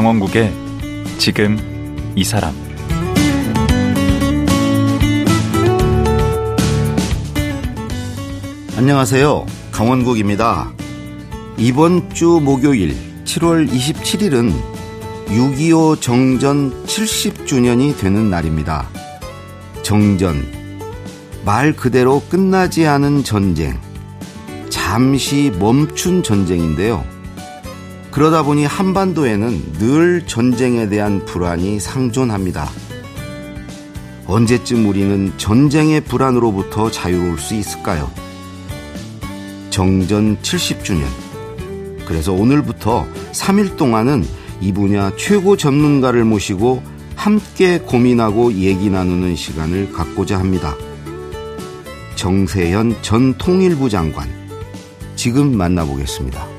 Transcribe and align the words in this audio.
강원국의 0.00 0.50
지금 1.18 1.58
이 2.16 2.24
사람 2.24 2.54
안녕하세요. 8.78 9.44
강원국입니다. 9.70 10.72
이번 11.58 12.08
주 12.14 12.40
목요일 12.42 12.96
7월 13.26 13.70
27일은 13.70 14.54
6.25 15.26 16.00
정전 16.00 16.86
70주년이 16.86 18.00
되는 18.00 18.30
날입니다. 18.30 18.88
정전. 19.82 20.42
말 21.44 21.74
그대로 21.74 22.22
끝나지 22.30 22.86
않은 22.86 23.22
전쟁. 23.22 23.78
잠시 24.70 25.52
멈춘 25.58 26.22
전쟁인데요. 26.22 27.04
그러다 28.10 28.42
보니 28.42 28.64
한반도에는 28.64 29.72
늘 29.74 30.26
전쟁에 30.26 30.88
대한 30.88 31.24
불안이 31.24 31.78
상존합니다. 31.78 32.68
언제쯤 34.26 34.88
우리는 34.88 35.32
전쟁의 35.36 36.02
불안으로부터 36.02 36.90
자유로울 36.90 37.38
수 37.38 37.54
있을까요? 37.54 38.10
정전 39.70 40.38
70주년. 40.38 41.04
그래서 42.04 42.32
오늘부터 42.32 43.06
3일 43.32 43.76
동안은 43.76 44.24
이 44.60 44.72
분야 44.72 45.12
최고 45.16 45.56
전문가를 45.56 46.24
모시고 46.24 46.82
함께 47.14 47.78
고민하고 47.78 48.52
얘기 48.54 48.90
나누는 48.90 49.36
시간을 49.36 49.92
갖고자 49.92 50.38
합니다. 50.38 50.74
정세현 52.16 53.02
전 53.02 53.34
통일부 53.38 53.88
장관. 53.88 54.28
지금 55.16 55.56
만나보겠습니다. 55.56 56.49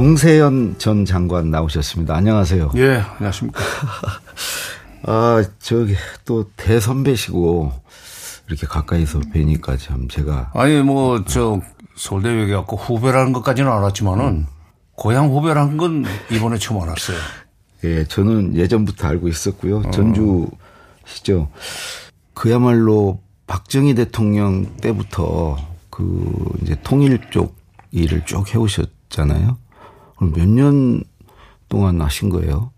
정세현 0.00 0.74
전 0.76 1.06
장관 1.06 1.50
나오셨습니다. 1.50 2.14
안녕하세요. 2.14 2.72
예, 2.76 3.02
안녕하십니까. 3.14 3.62
아, 5.04 5.42
저기 5.58 5.94
또 6.26 6.50
대선배시고 6.54 7.72
이렇게 8.46 8.66
가까이서 8.66 9.20
뵈니까 9.32 9.78
참 9.78 10.06
제가 10.08 10.50
아니 10.52 10.82
뭐 10.82 11.24
저 11.26 11.62
서울대 11.96 12.28
외교학과 12.28 12.76
후배라는 12.76 13.32
것까지는 13.32 13.72
알았지만은 13.72 14.24
음. 14.26 14.46
고향 14.96 15.30
후배라는 15.30 15.78
건 15.78 16.04
이번에 16.30 16.58
처음 16.58 16.82
알았어요. 16.82 17.16
예, 17.84 18.04
저는 18.04 18.54
예전부터 18.54 19.08
알고 19.08 19.28
있었고요. 19.28 19.78
어. 19.78 19.90
전주시죠. 19.92 21.48
그야말로 22.34 23.20
박정희 23.46 23.94
대통령 23.94 24.76
때부터 24.76 25.56
그 25.88 26.52
이제 26.60 26.76
통일 26.82 27.18
쪽 27.30 27.56
일을 27.92 28.26
쭉 28.26 28.46
해오셨잖아요. 28.54 29.56
그럼 30.16 30.32
몇 30.34 30.46
년 30.48 31.02
동안 31.68 32.00
하신 32.00 32.30
거예요? 32.30 32.70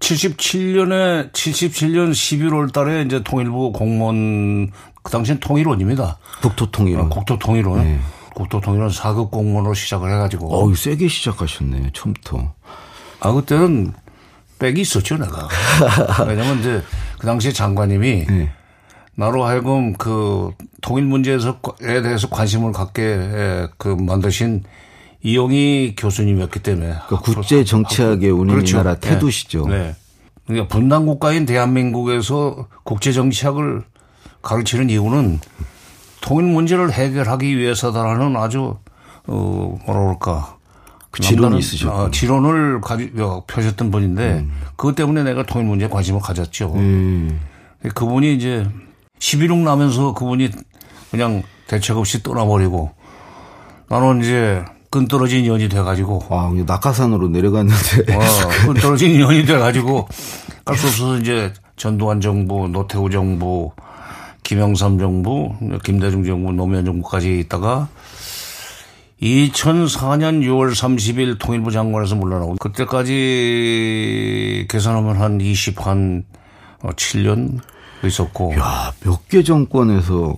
77년에 0.00 1.32
77년 1.32 2.10
11월 2.12 2.72
달에 2.72 3.02
이제 3.02 3.22
통일부 3.22 3.72
공무원 3.72 4.70
그 5.02 5.10
당시엔 5.12 5.40
통일원입니다. 5.40 6.18
국토 6.42 6.70
통일원. 6.70 7.06
아, 7.06 7.08
국토 7.08 7.38
통일원. 7.38 7.82
네. 7.84 7.98
국토 8.34 8.60
통일원 8.60 8.90
4급 8.90 9.30
공무원으로 9.30 9.74
시작을 9.74 10.10
해 10.12 10.16
가지고. 10.16 10.52
어, 10.54 10.74
세게 10.74 11.08
시작하셨네 11.08 11.90
처음부터. 11.94 12.52
아 13.20 13.32
그때는 13.32 13.92
빽이 14.58 14.80
있었죠 14.80 15.16
내가. 15.16 15.48
왜냐면 16.26 16.58
이제 16.60 16.82
그 17.18 17.26
당시에 17.26 17.52
장관님이 17.52 18.26
네. 18.26 18.52
나로 19.14 19.44
하여금 19.44 19.94
그 19.94 20.50
통일 20.82 21.04
문제에에 21.04 21.38
대해서 22.02 22.28
관심을 22.28 22.72
갖게 22.72 23.68
그 23.78 23.88
만드신 23.88 24.64
이용희 25.24 25.94
교수님이었기 25.96 26.60
때문에. 26.60 26.86
그러니까 27.06 27.18
국제 27.18 27.64
정치학의 27.64 28.30
우리나라 28.30 28.94
그렇죠. 28.94 29.00
태도시죠. 29.00 29.66
네. 29.66 29.78
네. 29.78 29.94
그러니까 30.46 30.68
분단 30.68 31.06
국가인 31.06 31.46
대한민국에서 31.46 32.68
국제 32.84 33.10
정치학을 33.10 33.82
가르치는 34.42 34.90
이유는 34.90 35.40
통일 36.20 36.44
문제를 36.44 36.92
해결하기 36.92 37.56
위해서다라는 37.56 38.36
아주 38.36 38.76
어 39.26 39.78
뭐라 39.86 40.00
그럴까 40.00 40.58
그 41.10 41.22
지론이 41.22 41.58
있으셨고 41.58 41.96
어, 41.96 42.10
지론을 42.10 42.82
가지 42.82 43.10
어, 43.18 43.44
펴셨던 43.46 43.90
분인데 43.90 44.40
음. 44.40 44.52
그것 44.76 44.94
때문에 44.94 45.22
내가 45.22 45.44
통일 45.44 45.66
문제에 45.66 45.88
관심을 45.88 46.20
가졌죠. 46.20 46.74
음. 46.74 47.40
그분이 47.94 48.34
이제 48.34 48.66
11억 49.18 49.56
나면서 49.58 50.12
그분이 50.12 50.50
그냥 51.10 51.42
대책 51.66 51.96
없이 51.96 52.22
떠나버리고 52.22 52.92
나는 53.88 54.20
이제 54.20 54.62
끈 54.94 55.08
떨어진 55.08 55.42
년이 55.44 55.68
돼가지고. 55.68 56.22
아, 56.30 56.52
낙하산으로 56.66 57.26
내려갔는데. 57.26 58.14
어, 58.14 58.20
끈 58.66 58.74
떨어진 58.74 59.18
년이 59.18 59.44
돼가지고 59.44 60.06
갈수 60.64 60.86
없어서 60.86 61.18
이제 61.18 61.52
전두환 61.76 62.20
정부, 62.20 62.68
노태우 62.68 63.10
정부, 63.10 63.72
김영삼 64.44 65.00
정부, 65.00 65.52
김대중 65.82 66.22
정부, 66.24 66.52
노무현 66.52 66.84
정부까지 66.84 67.40
있다가 67.40 67.88
2004년 69.20 70.42
6월 70.44 70.70
30일 70.72 71.40
통일부 71.40 71.72
장관에서 71.72 72.14
물러나고 72.14 72.54
그때까지 72.60 74.66
계산하면 74.68 75.20
한 75.20 75.40
20, 75.40 75.84
한 75.84 76.22
7년 76.82 77.58
있었고. 78.04 78.54
야, 78.58 78.92
몇 79.02 79.26
개 79.28 79.42
정권에서 79.42 80.36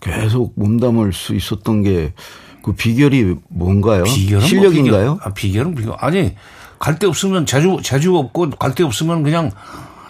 계속 0.00 0.54
몸담을 0.56 1.12
수 1.12 1.34
있었던 1.34 1.82
게 1.82 2.14
그 2.62 2.72
비결이 2.72 3.36
뭔가요? 3.48 4.04
비결은 4.04 4.40
뭐 4.40 4.48
실력인가요? 4.48 5.04
뭐 5.06 5.14
비결, 5.16 5.28
아, 5.28 5.34
비결은 5.34 5.74
비결. 5.74 5.94
아니 5.98 6.34
갈 6.78 6.98
데 6.98 7.06
없으면 7.06 7.46
재주 7.46 7.78
재주 7.82 8.16
없고 8.16 8.50
갈 8.50 8.74
데 8.74 8.84
없으면 8.84 9.22
그냥 9.22 9.50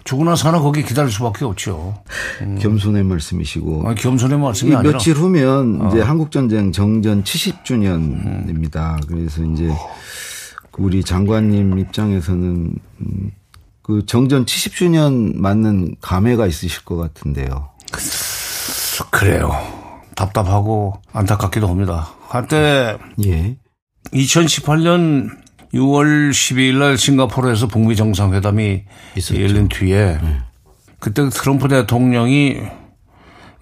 죽으나 0.05 0.37
사나 0.37 0.59
거기 0.61 0.83
기다릴 0.83 1.11
수밖에 1.11 1.45
없죠. 1.45 1.95
음. 2.41 2.59
겸손의 2.61 3.05
말씀이시고. 3.05 3.87
아니, 3.87 3.95
겸손의 3.97 4.39
말씀이 4.39 4.75
아니라 4.75 4.93
며칠 4.93 5.15
후면 5.15 5.83
어. 5.83 5.89
이제 5.91 6.01
한국 6.01 6.31
전쟁 6.31 6.73
정전 6.73 7.23
70주년입니다. 7.25 8.95
음. 8.95 9.01
그래서 9.07 9.43
이제 9.45 9.71
우리 10.79 11.03
장관님 11.03 11.79
입장에서는 11.79 12.73
음, 13.01 13.31
그 13.83 14.07
정전 14.07 14.45
70주년 14.47 15.37
맞는 15.37 15.97
감회가 16.01 16.47
있으실 16.47 16.85
것 16.85 16.97
같은데요. 16.97 17.69
그래요. 19.11 19.53
답답하고 20.19 21.01
안타깝기도 21.13 21.69
합니다. 21.69 22.11
한때 22.27 22.99
예. 23.25 23.57
2018년 24.13 25.31
6월 25.73 26.31
12일 26.31 26.79
날 26.79 26.99
싱가포르에서 26.99 27.69
북미 27.69 27.95
정상회담이 27.95 28.83
있었죠. 29.17 29.41
열린 29.41 29.69
뒤에 29.69 30.19
네. 30.21 30.39
그때 30.99 31.29
트럼프 31.29 31.69
대통령이 31.69 32.57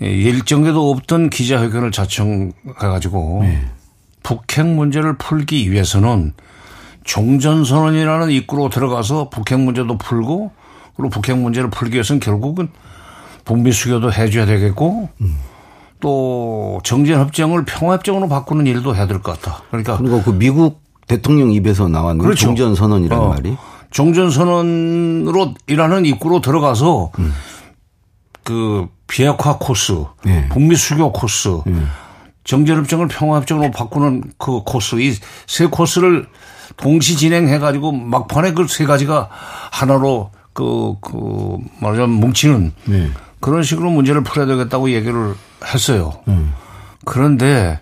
일정에도 0.00 0.90
없던 0.90 1.28
기자회견을 1.28 1.92
자청해가지고 1.92 3.40
네. 3.42 3.66
북핵 4.22 4.66
문제를 4.66 5.18
풀기 5.18 5.70
위해서는 5.70 6.32
종전선언이라는 7.04 8.30
입구로 8.30 8.70
들어가서 8.70 9.28
북핵 9.28 9.60
문제도 9.60 9.98
풀고 9.98 10.52
그리고 10.96 11.10
북핵 11.10 11.36
문제를 11.36 11.68
풀기 11.68 11.94
위해서는 11.96 12.20
결국은 12.20 12.68
북미 13.44 13.72
수교도 13.72 14.10
해줘야 14.10 14.46
되겠고 14.46 15.10
음. 15.20 15.36
또 16.00 16.80
정전협정을 16.84 17.64
평화협정으로 17.64 18.28
바꾸는 18.28 18.66
일도 18.66 18.94
해야 18.94 19.06
될 19.06 19.22
것 19.22 19.40
같다. 19.40 19.62
그러니까. 19.70 19.96
그리고 19.98 20.22
그 20.22 20.30
미국 20.30 20.82
대통령 21.06 21.52
입에서 21.52 21.88
나왔는 21.88 22.22
그렇죠. 22.22 22.46
종전 22.46 22.74
선언이라는 22.74 23.24
어. 23.24 23.28
말이. 23.28 23.56
종전 23.90 24.30
선언으로 24.30 25.54
일하는 25.66 26.04
입구로 26.04 26.40
들어가서 26.40 27.12
음. 27.18 27.32
그 28.44 28.86
비핵화 29.06 29.58
코스, 29.58 30.04
네. 30.24 30.48
북미 30.50 30.76
수교 30.76 31.12
코스, 31.12 31.60
네. 31.66 31.74
정전협정을 32.44 33.08
평화협정으로 33.08 33.70
바꾸는 33.70 34.24
그 34.38 34.62
코스, 34.64 34.96
이 35.00 35.14
세 35.46 35.66
코스를 35.66 36.26
동시 36.76 37.16
진행해 37.16 37.58
가지고 37.58 37.92
막판에 37.92 38.52
그 38.52 38.66
세 38.68 38.84
가지가 38.84 39.28
하나로 39.70 40.30
그, 40.52 40.94
그, 41.00 41.58
말하자면 41.80 42.10
뭉치는 42.10 42.72
네. 42.86 43.10
그런 43.46 43.62
식으로 43.62 43.90
문제를 43.90 44.24
풀어야 44.24 44.44
되겠다고 44.48 44.90
얘기를 44.90 45.36
했어요. 45.64 46.14
음. 46.26 46.52
그런데 47.04 47.80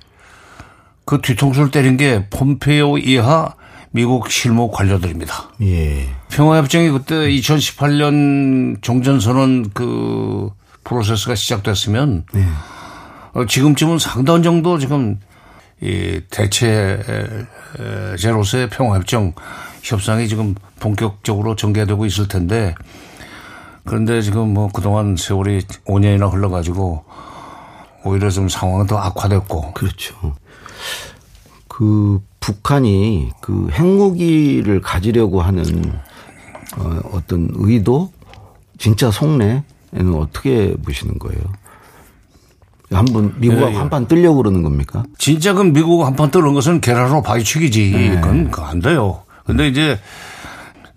그 1.07 1.23
뒤통수를 1.23 1.71
때린 1.71 1.97
게 1.97 2.29
폼페이오 2.29 2.99
이하 2.99 3.55
미국 3.91 4.31
실무 4.31 4.71
관료들입니다. 4.71 5.53
예. 5.63 6.07
평화협정이 6.29 6.91
그때 6.91 7.15
2018년 7.15 8.83
종전선언 8.83 9.71
그 9.73 10.51
프로세스가 10.85 11.35
시작됐으면 11.35 12.27
예. 12.35 13.47
지금쯤은 13.47 13.99
상당 13.99 14.43
정도 14.43 14.77
지금 14.77 15.19
이 15.81 16.21
대체 16.29 17.01
제로서의 18.19 18.69
평화협정 18.69 19.33
협상이 19.83 20.29
지금 20.29 20.57
본격적으로 20.79 21.57
전개되고 21.57 22.05
있을 22.05 22.29
텐데 22.29 22.75
그런데 23.85 24.23
지금 24.23 24.55
뭐 24.55 24.69
그동안 24.73 25.17
세월이 25.17 25.61
5년이나 25.87 26.33
흘러가지고 26.33 27.05
오히려 28.05 28.31
좀 28.31 28.49
상황은 28.49 28.87
더 28.87 28.99
악화됐고. 28.99 29.73
그렇죠. 29.73 30.35
그 31.69 32.21
북한이 32.41 33.31
그 33.41 33.69
핵무기를 33.73 34.81
가지려고 34.81 35.43
하는 35.43 35.65
어, 36.77 37.01
어떤 37.13 37.49
의도, 37.55 38.13
진짜 38.79 39.11
속내에는 39.11 40.15
어떻게 40.17 40.75
보시는 40.77 41.19
거예요? 41.19 41.41
한번 42.93 43.35
미국하고 43.39 43.71
예, 43.71 43.75
예. 43.75 43.79
한판 43.79 44.07
뜨려고 44.07 44.37
그러는 44.37 44.63
겁니까? 44.63 45.05
진짜 45.19 45.53
그 45.53 45.63
미국 45.63 46.05
한판 46.05 46.31
뜨는 46.31 46.55
것은 46.55 46.81
계란으로 46.81 47.23
바위치기지. 47.23 47.91
네. 47.91 48.21
그건 48.21 48.51
안 48.65 48.81
돼요. 48.81 49.23
근데 49.47 49.69
이제 49.69 49.99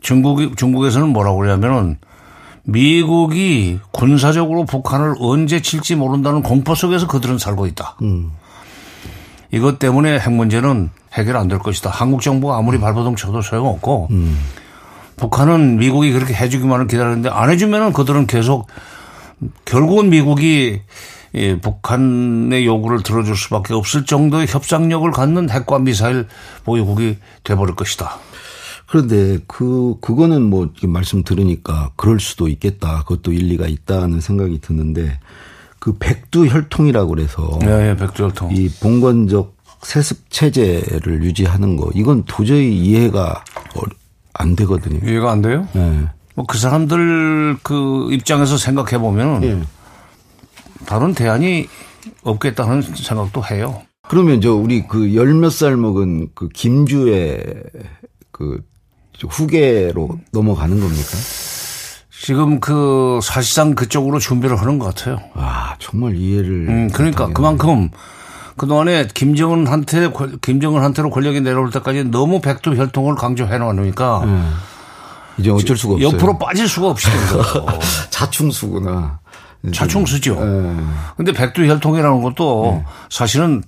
중국이 0.02 0.54
중국에서는 0.56 1.10
뭐라고 1.10 1.38
그러냐면은 1.38 1.98
미국이 2.70 3.80
군사적으로 3.92 4.66
북한을 4.66 5.16
언제 5.22 5.62
칠지 5.62 5.96
모른다는 5.96 6.44
공포 6.44 6.76
속에서 6.76 7.08
그들은 7.08 7.38
살고 7.38 7.66
있다. 7.68 7.96
음. 8.02 8.32
이것 9.52 9.80
때문에 9.80 10.20
핵 10.20 10.34
문제는 10.34 10.90
해결 11.14 11.38
안 11.38 11.48
될 11.48 11.60
것이다. 11.60 11.90
한국 11.90 12.22
정부가 12.22 12.58
아무리 12.58 12.78
발버둥 12.78 13.16
쳐도 13.16 13.42
소용없고 13.42 14.10
음. 14.12 14.38
북한은 15.16 15.78
미국이 15.78 16.12
그렇게 16.12 16.34
해주기만을 16.34 16.88
기다리는데 16.88 17.30
안 17.30 17.50
해주면은 17.50 17.94
그들은 17.94 18.28
계속 18.28 18.68
결국은 19.64 20.10
미국이 20.10 20.82
예, 21.36 21.60
북한의 21.60 22.66
요구를 22.66 23.04
들어줄 23.04 23.38
수밖에 23.38 23.74
없을 23.74 24.06
정도의 24.06 24.48
협상력을 24.48 25.10
갖는 25.12 25.50
핵과 25.50 25.80
미사일 25.80 26.28
보유국이 26.66 27.18
돼버릴 27.44 27.76
것이다. 27.76 28.18
그런데 28.90 29.40
그 29.48 29.96
그거는 30.02 30.44
뭐 30.44 30.70
말씀 30.84 31.24
들으니까 31.24 31.92
그럴 31.96 32.20
수도 32.20 32.48
있겠다. 32.48 33.04
그것도 33.04 33.34
일리가 33.34 33.68
있다는 33.68 34.22
생각이 34.22 34.62
드는데 34.62 35.20
그 35.80 35.94
백두 35.98 36.48
혈통이라고 36.48 37.10
그래서 37.10 37.60
네, 37.62 37.68
네 37.94 37.96
백두 37.98 38.24
혈통. 38.24 38.56
이 38.56 38.70
봉건적 38.70 39.56
세습 39.84 40.32
체제를 40.32 41.24
유지하는 41.24 41.76
거 41.76 41.92
이건 41.94 42.24
도저히 42.26 42.78
이해가 42.80 43.44
안 44.34 44.56
되거든요. 44.56 45.00
이해가 45.08 45.32
안 45.32 45.42
돼요? 45.42 45.68
네. 45.74 46.06
뭐그 46.36 46.58
사람들 46.58 47.58
그 47.64 48.08
입장에서 48.12 48.58
생각해 48.58 49.00
보면 49.00 49.42
네. 49.42 49.62
다른 50.86 51.14
대안이 51.14 51.68
없겠다는 52.24 52.82
생각도 52.82 53.44
해요. 53.46 53.82
그러면 54.08 54.40
저 54.40 54.54
우리 54.54 54.88
그 54.88 55.14
열 55.14 55.34
몇 55.34 55.50
살 55.52 55.76
먹은 55.76 56.30
그 56.34 56.48
김주의 56.50 57.44
그 58.32 58.62
후계로 59.26 60.20
넘어가는 60.32 60.80
겁니까? 60.80 61.18
지금 62.20 62.60
그 62.60 63.20
사실상 63.24 63.76
그쪽으로 63.76 64.20
준비를 64.20 64.60
하는 64.60 64.80
것 64.80 64.94
같아요. 64.94 65.20
아 65.34 65.76
정말 65.80 66.16
이해를. 66.16 66.68
음 66.68 66.90
그러니까 66.92 67.28
그만큼 67.28 67.90
그 68.58 68.68
동안에 68.68 69.08
김정은한테 69.14 70.12
김정은한테로 70.42 71.10
권력이 71.12 71.42
내려올 71.42 71.70
때까지 71.70 72.06
너무 72.06 72.42
백두 72.42 72.76
혈통을 72.76 73.16
강조해 73.16 73.58
놓으니까 73.58 74.24
음. 74.24 74.58
이제 75.38 75.52
어쩔 75.52 75.78
수가 75.78 75.94
없어요. 75.94 76.10
옆으로 76.10 76.38
빠질 76.38 76.68
수가 76.68 76.88
없이. 76.90 77.08
자충수구나. 78.10 79.20
자충수죠. 79.72 80.36
네. 80.44 80.76
근데 81.16 81.32
백두 81.32 81.66
혈통이라는 81.66 82.22
것도 82.24 82.84
네. 82.84 82.86
사실은 83.10 83.64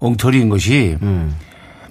엉터리인 0.00 0.48
것이 0.48 0.98
음. 1.02 1.36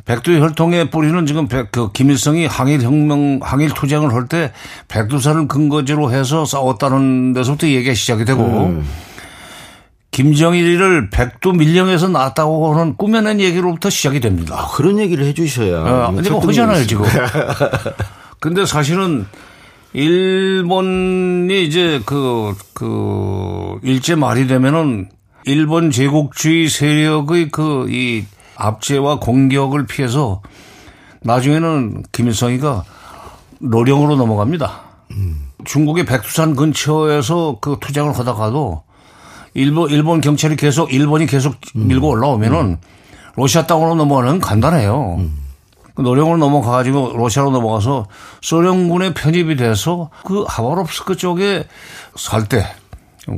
백두 0.05 0.31
혈통의 0.39 0.91
뿌리는 0.91 1.25
지금 1.25 1.47
그 1.47 1.91
김일성이 1.91 2.45
항일 2.45 2.81
혁명, 2.83 3.39
항일 3.41 3.71
투쟁을 3.71 4.13
할 4.13 4.25
때 4.27 4.51
백두산을 4.87 5.47
근거지로 5.47 6.11
해서 6.11 6.45
싸웠다는 6.45 7.33
데서부터 7.33 7.67
얘기가 7.67 7.93
시작이 7.93 8.25
되고 8.25 8.43
음. 8.43 8.85
김정일을 10.11 11.09
백두 11.09 11.51
밀령에서 11.51 12.07
낳았다고 12.07 12.73
하는 12.73 12.95
꾸며낸 12.95 13.41
얘기로부터 13.41 13.89
시작이 13.89 14.19
됩니다. 14.21 14.55
아, 14.57 14.67
그런 14.73 14.97
얘기를 14.97 15.25
해 15.25 15.33
주셔야. 15.33 15.79
아, 15.81 16.11
근데 16.11 16.29
뭐 16.29 16.39
하잖아요, 16.39 16.87
지금. 16.87 17.05
근데 18.39 18.65
사실은 18.65 19.25
일본이 19.91 21.65
이제 21.65 22.01
그, 22.05 22.53
그, 22.73 23.77
일제 23.83 24.15
말이 24.15 24.47
되면은 24.47 25.09
일본 25.45 25.91
제국주의 25.91 26.69
세력의 26.69 27.49
그, 27.51 27.87
이 27.89 28.23
압제와 28.55 29.19
공격을 29.19 29.85
피해서 29.85 30.41
나중에는 31.21 32.03
김일성이가 32.11 32.83
노령으로 33.59 34.15
넘어갑니다. 34.15 34.81
음. 35.11 35.49
중국의 35.65 36.05
백두산 36.05 36.55
근처에서 36.55 37.57
그 37.61 37.77
투쟁을 37.81 38.17
하다가도 38.17 38.83
일본 39.55 39.89
일본 39.89 40.21
경찰이 40.21 40.55
계속 40.55 40.93
일본이 40.93 41.25
계속 41.25 41.55
음. 41.75 41.87
밀고 41.87 42.07
올라오면은 42.09 42.59
음. 42.59 42.77
러시아 43.35 43.65
땅으로 43.65 43.95
넘어가는 43.95 44.39
간단해요. 44.39 45.15
음. 45.19 45.37
그 45.95 46.01
노령으로 46.01 46.37
넘어가가지고 46.37 47.13
러시아로 47.17 47.51
넘어가서 47.51 48.07
소련군에 48.41 49.13
편입이 49.13 49.55
돼서 49.55 50.09
그 50.25 50.43
하바롭스크 50.47 51.15
쪽에 51.15 51.65
살 52.15 52.47
때 52.47 52.65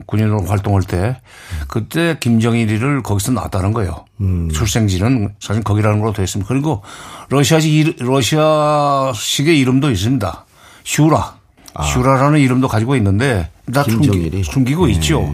군인으로 0.06 0.46
활동할 0.46 0.84
때 0.84 1.20
그때 1.68 2.18
김정일이를 2.20 3.04
거기서 3.04 3.32
낳았다는 3.32 3.74
거예요. 3.74 4.06
음. 4.22 4.50
출생지는 4.50 5.36
사실 5.40 5.64
거기라는 5.64 6.00
걸로 6.00 6.14
되어 6.14 6.24
있습니다. 6.24 6.48
그리고 6.48 6.82
러시아식 7.30 7.98
러시아식의 8.00 9.60
이름도 9.60 9.92
있습니다. 9.92 10.46
슈라. 10.84 11.38
아. 11.74 11.84
슈라라는 11.84 12.40
이름도 12.40 12.68
가지고 12.68 12.96
있는데 12.96 13.50
다 13.74 13.84
숨기, 13.84 14.44
숨기 14.44 14.76
고 14.76 14.88
네. 14.88 14.94
있죠. 14.94 15.34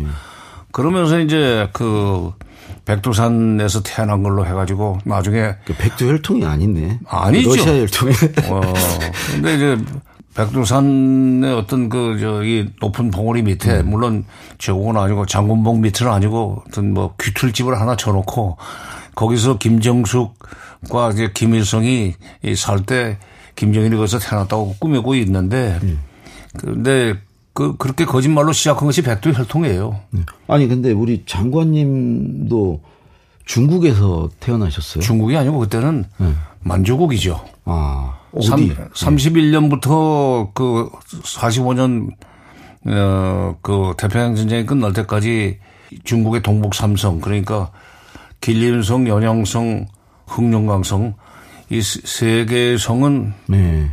그러면서 0.71 1.19
이제 1.19 1.69
그 1.71 2.33
백두산에서 2.85 3.81
태어난 3.83 4.23
걸로 4.23 4.45
해가지고 4.45 4.99
나중에 5.05 5.55
그 5.65 5.73
백두 5.77 6.05
혈통이 6.07 6.45
아니네. 6.45 6.99
아니죠. 7.07 7.49
러시아 7.49 7.73
혈통이. 7.73 8.13
어. 8.49 8.61
근데 9.31 9.55
이제 9.55 9.77
백두산의 10.35 11.53
어떤 11.53 11.89
그, 11.89 12.17
저, 12.19 12.43
이 12.43 12.67
높은 12.81 13.11
봉우리 13.11 13.43
밑에, 13.43 13.79
음. 13.81 13.89
물론 13.89 14.25
저건 14.57 14.97
아니고 14.97 15.25
장군봉 15.25 15.81
밑은 15.81 16.07
아니고 16.07 16.63
어떤 16.67 16.93
뭐 16.93 17.15
귀틀집을 17.21 17.79
하나 17.79 17.95
쳐놓고 17.95 18.57
거기서 19.15 19.57
김정숙과 19.59 21.11
이제 21.13 21.31
김일성이 21.33 22.15
살 22.55 22.85
때 22.85 23.17
김정일이 23.55 23.95
거기서 23.95 24.19
태어났다고 24.19 24.75
꾸미고 24.79 25.15
있는데 25.15 25.79
음. 25.83 25.99
근데 26.57 27.15
그, 27.53 27.77
그렇게 27.77 28.05
거짓말로 28.05 28.51
시작한 28.51 28.87
것이 28.87 29.03
백두 29.03 29.31
혈통이에요. 29.31 29.99
네. 30.09 30.21
아니, 30.47 30.67
근데 30.67 30.91
우리 30.91 31.23
장관님도 31.27 32.81
중국에서 33.45 34.29
태어나셨어요? 34.39 35.03
중국이 35.03 35.37
아니고 35.37 35.59
그때는 35.59 36.05
네. 36.17 36.33
만주국이죠. 36.61 37.45
아. 37.65 38.17
어디? 38.35 38.47
3, 38.47 38.89
31년부터 38.93 40.53
그 40.53 40.89
45년 41.23 42.09
어, 42.85 43.55
그 43.61 43.93
태평양 43.97 44.35
전쟁이 44.35 44.65
끝날 44.65 44.93
때까지 44.93 45.59
중국의 46.03 46.41
동북 46.41 46.75
삼성 46.75 47.19
그러니까 47.21 47.71
길림성, 48.41 49.07
연양성, 49.07 49.85
흑룡강성 50.27 51.15
이 51.69 51.81
세 51.81 52.45
개의 52.45 52.77
성은 52.77 53.33
네. 53.47 53.91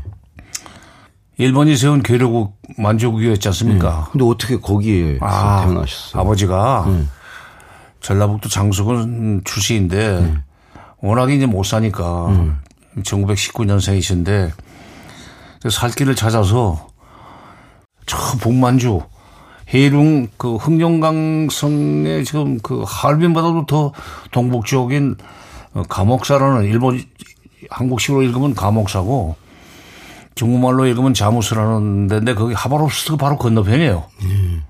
일본이 1.38 1.76
세운 1.76 2.02
괴뢰국 2.02 2.58
만주국이었지 2.76 3.48
않습니까? 3.48 4.04
네. 4.06 4.10
근데 4.12 4.24
어떻게 4.26 4.56
거기에 4.58 5.18
아, 5.20 5.62
태어나셨어요? 5.64 6.20
아버지가 6.20 6.84
네. 6.88 7.04
전라북도 8.00 8.48
장수군 8.48 9.40
출신인데 9.44 10.20
네. 10.20 10.34
워낙에 11.00 11.34
이제 11.36 11.46
못 11.46 11.62
사니까 11.64 12.26
음. 12.28 12.58
1919년생이신데 12.96 14.50
살 15.70 15.90
길을 15.90 16.14
찾아서 16.14 16.88
저 18.06 18.16
북만주 18.38 19.02
해룡 19.68 20.26
그 20.36 20.56
흥룡강성의 20.56 22.24
지금 22.24 22.58
그 22.58 22.82
하얼빈보다도 22.86 23.66
더 23.66 23.92
동북쪽인 24.32 25.16
감옥사라는 25.88 26.64
일본 26.64 27.00
한국식으로 27.70 28.22
읽으면 28.22 28.54
감옥사고 28.54 29.36
중국말로 30.34 30.86
읽으면 30.86 31.14
자무스라는 31.14 32.08
데인데 32.08 32.34
거기 32.34 32.54
하바롭스트가 32.54 33.16
바로 33.16 33.36
건너편이에요. 33.36 34.04
음. 34.22 34.64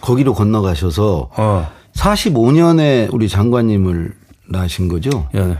거기로 0.00 0.34
건너가셔서 0.34 1.30
어. 1.36 1.68
45년에 1.94 3.12
우리 3.12 3.28
장관님을 3.28 4.14
낳으신 4.48 4.88
거죠? 4.88 5.28
예. 5.34 5.58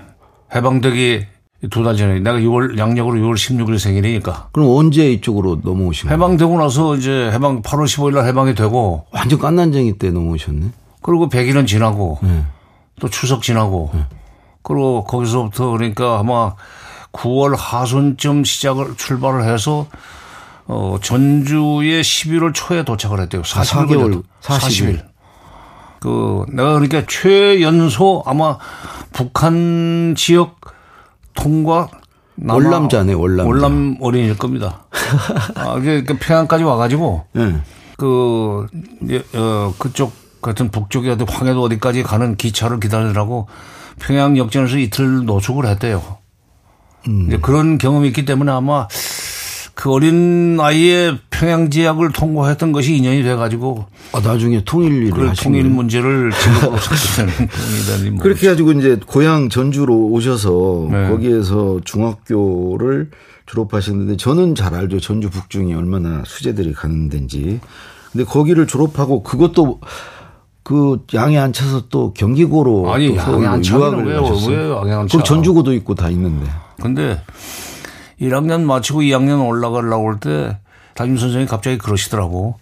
해방되기 0.54 1.26
두 1.70 1.82
달 1.84 1.96
전에 1.96 2.18
내가 2.20 2.38
6월 2.38 2.76
양력으로 2.78 3.18
6월 3.20 3.34
16일 3.34 3.78
생일이니까. 3.78 4.48
그럼 4.52 4.68
언제 4.76 5.10
이쪽으로 5.12 5.60
넘어오신 5.62 6.08
거예요? 6.08 6.14
해방되고 6.16 6.58
나서 6.58 6.96
이제 6.96 7.30
해방 7.32 7.62
8월 7.62 7.84
15일 7.84 8.14
날 8.14 8.26
해방이 8.26 8.54
되고 8.54 9.06
완전 9.12 9.38
깐난쟁이 9.38 9.98
때 9.98 10.10
넘어오셨네. 10.10 10.66
그리고 11.02 11.28
100일은 11.28 11.66
지나고 11.66 12.18
네. 12.22 12.44
또 13.00 13.08
추석 13.08 13.42
지나고 13.42 13.90
네. 13.94 14.04
그리고 14.62 15.04
거기서부터 15.04 15.70
그러니까 15.70 16.18
아마 16.18 16.54
9월 17.12 17.54
하순쯤 17.56 18.44
시작을 18.44 18.96
출발을 18.96 19.44
해서 19.44 19.86
어 20.66 20.96
전주에 21.02 22.00
11월 22.00 22.52
초에 22.54 22.84
도착을 22.84 23.20
했대요. 23.20 23.42
40일 23.42 24.22
40일. 24.40 25.04
그 26.00 26.44
내가 26.48 26.72
그러니까 26.74 27.02
최연소 27.08 28.22
아마 28.26 28.58
북한 29.12 30.14
지역 30.16 30.60
통과 31.34 31.88
월남자네 32.42 33.12
월남 33.12 33.46
월남 33.46 33.96
어린이일 34.00 34.36
겁니다. 34.36 34.84
아, 35.54 35.76
이게 35.78 36.02
그 36.02 36.16
평양까지 36.18 36.64
와가지고 36.64 37.24
네. 37.32 37.54
그 37.96 38.66
어, 39.34 39.74
그쪽 39.78 40.12
같은 40.40 40.70
북쪽에 40.70 41.10
어디 41.10 41.24
황해도 41.28 41.62
어디까지 41.62 42.02
가는 42.02 42.36
기차를 42.36 42.80
기다리라고 42.80 43.48
평양 44.00 44.36
역전에서 44.36 44.78
이틀 44.78 45.24
노숙을 45.24 45.66
했대요. 45.66 46.18
음. 47.08 47.40
그런 47.40 47.78
경험이 47.78 48.08
있기 48.08 48.24
때문에 48.24 48.50
아마 48.50 48.88
그 49.74 49.92
어린 49.92 50.56
나이에 50.56 51.18
평양 51.42 51.70
지역을 51.70 52.12
통과했던 52.12 52.70
것이 52.70 52.96
인연이 52.96 53.24
돼가지고 53.24 53.86
아, 54.12 54.20
나중에 54.20 54.62
통일 54.64 55.08
일을 55.08 55.30
그 55.30 55.32
통일 55.42 55.64
문제를 55.64 56.30
직업으로 56.30 56.78
찾게 56.78 58.14
그렇게 58.22 58.46
가지고 58.46 58.70
이제 58.70 59.00
고향 59.04 59.48
전주로 59.48 60.06
오셔서 60.06 60.86
네. 60.88 61.08
거기에서 61.08 61.80
중학교를 61.84 63.10
졸업하셨는데 63.46 64.18
저는 64.18 64.54
잘 64.54 64.72
알죠 64.76 65.00
전주 65.00 65.30
북중이 65.30 65.74
얼마나 65.74 66.22
수재들이 66.24 66.74
가는 66.74 67.08
데인지 67.08 67.58
근데 68.12 68.24
거기를 68.24 68.68
졸업하고 68.68 69.24
그것도 69.24 69.80
그 70.62 71.04
양에 71.12 71.38
앉혀서 71.38 71.88
또 71.88 72.12
경기고로 72.12 72.92
아니 72.92 73.16
양에 73.16 73.46
앉혀는 73.48 74.06
왜요? 74.06 74.22
왜 74.48 74.70
양에 74.70 74.92
앉혀? 74.92 75.18
그 75.18 75.24
전주고도 75.24 75.74
있고 75.74 75.96
다 75.96 76.08
있는데. 76.08 76.46
근데 76.80 77.20
1학년 78.20 78.62
마치고 78.62 79.00
2학년 79.00 79.44
올라가려고 79.44 80.08
할 80.08 80.20
때 80.20 80.61
담임 80.94 81.16
선생님이 81.16 81.46
갑자기 81.48 81.78
그러시더라고. 81.78 82.56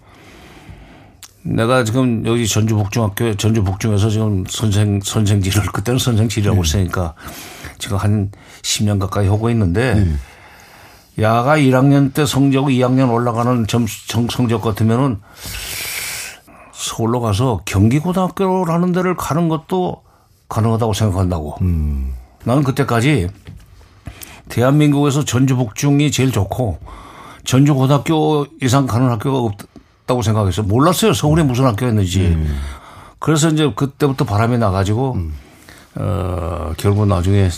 내가 1.43 1.85
지금 1.85 2.27
여기 2.27 2.47
전주 2.47 2.77
북중학교 2.77 3.35
전주 3.37 3.65
북중에서 3.65 4.11
지금 4.11 4.45
선생 4.47 5.01
선생지를 5.03 5.63
그때는 5.73 5.99
선생지라고 5.99 6.57
네. 6.57 6.61
했으니까 6.63 7.15
지금 7.79 7.97
한 7.97 8.31
10년 8.63 8.99
가까이 9.01 9.27
하고 9.27 9.49
있는데 9.51 9.95
네. 9.95 11.23
야가 11.23 11.57
1학년 11.57 12.13
때 12.13 12.27
성적 12.27 12.67
2학년 12.67 13.13
올라가는 13.13 13.67
점 13.67 13.87
성적 13.87 14.63
같으면은 14.63 15.21
서울로 16.73 17.21
가서 17.21 17.61
경기고등학교라는 17.65 18.93
데를 18.93 19.17
가는 19.17 19.49
것도 19.49 20.03
가능하다고 20.49 20.93
생각한다고. 20.93 21.57
음. 21.63 22.15
나는 22.45 22.63
그때까지 22.65 23.29
대한민국에서 24.49 25.25
전주 25.25 25.57
북중이 25.57 26.11
제일 26.11 26.33
좋고 26.33 26.79
전주 27.45 27.75
고등학교 27.75 28.47
이상 28.63 28.87
가는 28.87 29.09
학교가 29.11 29.39
없다고 29.39 30.23
생각했어요. 30.23 30.67
몰랐어요. 30.67 31.13
서울에 31.13 31.43
무슨 31.43 31.65
학교였는지. 31.67 32.21
음. 32.21 32.59
그래서 33.19 33.49
이제 33.49 33.71
그때부터 33.75 34.25
바람이 34.25 34.59
나가지고 34.59 35.13
음. 35.15 35.35
어, 35.97 36.73
결국 36.77 37.07
나중에 37.07 37.49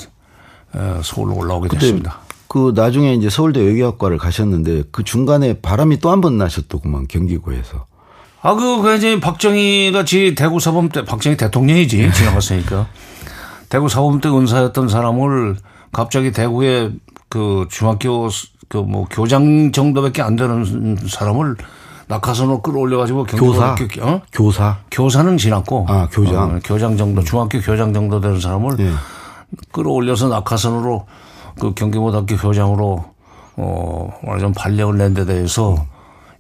어, 0.75 1.01
서울로 1.05 1.37
올라오게 1.37 1.69
됐습니다. 1.69 2.21
그 2.49 2.73
나중에 2.75 3.15
이제 3.15 3.31
서울대 3.31 3.61
외교학과를 3.61 4.19
가셨는데 4.19 4.85
그 4.91 5.05
중간에 5.05 5.55
바람이 5.61 5.99
또 6.01 6.11
한 6.11 6.21
번 6.21 6.37
나셨더구만 6.39 7.07
경기고에서. 7.09 7.87
아, 8.45 8.55
그, 8.55 8.83
그, 8.83 8.97
이제 8.97 9.21
박정희가 9.21 10.05
지 10.05 10.35
대구 10.35 10.59
사범 10.59 10.89
때, 10.89 11.05
박정희 11.05 11.37
대통령이지, 11.37 11.99
네. 11.99 12.13
지나갔으니까. 12.13 12.89
대구 13.69 13.89
사범 13.89 14.21
때 14.21 14.29
은사였던 14.29 14.89
사람을 14.89 15.57
갑자기 15.93 16.33
대구에 16.33 16.91
그 17.29 17.67
중학교 17.71 18.29
그 18.73 18.79
뭐 18.79 19.07
교장 19.11 19.71
정도밖에 19.71 20.23
안 20.23 20.35
되는 20.35 20.97
사람을 21.07 21.57
낙하산으로 22.09 22.63
끌어올려가지고 22.63 23.25
교사 23.25 23.77
어? 24.01 24.21
교사 24.33 24.79
교사는 24.91 25.37
지났고 25.37 25.85
아 25.91 26.09
교장 26.11 26.57
어, 26.57 26.59
교장 26.65 26.97
정도 26.97 27.23
중학교 27.23 27.61
교장 27.61 27.93
정도 27.93 28.19
되는 28.21 28.41
사람을 28.41 28.77
네. 28.77 28.91
끌어올려서 29.73 30.29
낙하산으로 30.29 31.05
그 31.61 31.75
경기고등학교 31.75 32.37
교장으로 32.39 33.05
어 33.57 34.11
말하자면 34.25 34.55
발령을 34.55 34.97
낸 34.97 35.13
데 35.13 35.27
대해서 35.27 35.77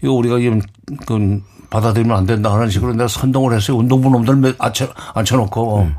이거 0.02 0.12
우리가 0.14 0.38
지금 0.38 0.62
그 1.06 1.40
받아들이면 1.68 2.16
안 2.16 2.24
된다 2.26 2.50
하는 2.52 2.70
식으로 2.70 2.92
내가 2.92 3.08
선동을 3.08 3.54
했어요. 3.54 3.76
운동부 3.76 4.08
놈들 4.08 4.54
앉혀, 4.58 4.88
앉혀놓고 5.14 5.78
음. 5.80 5.94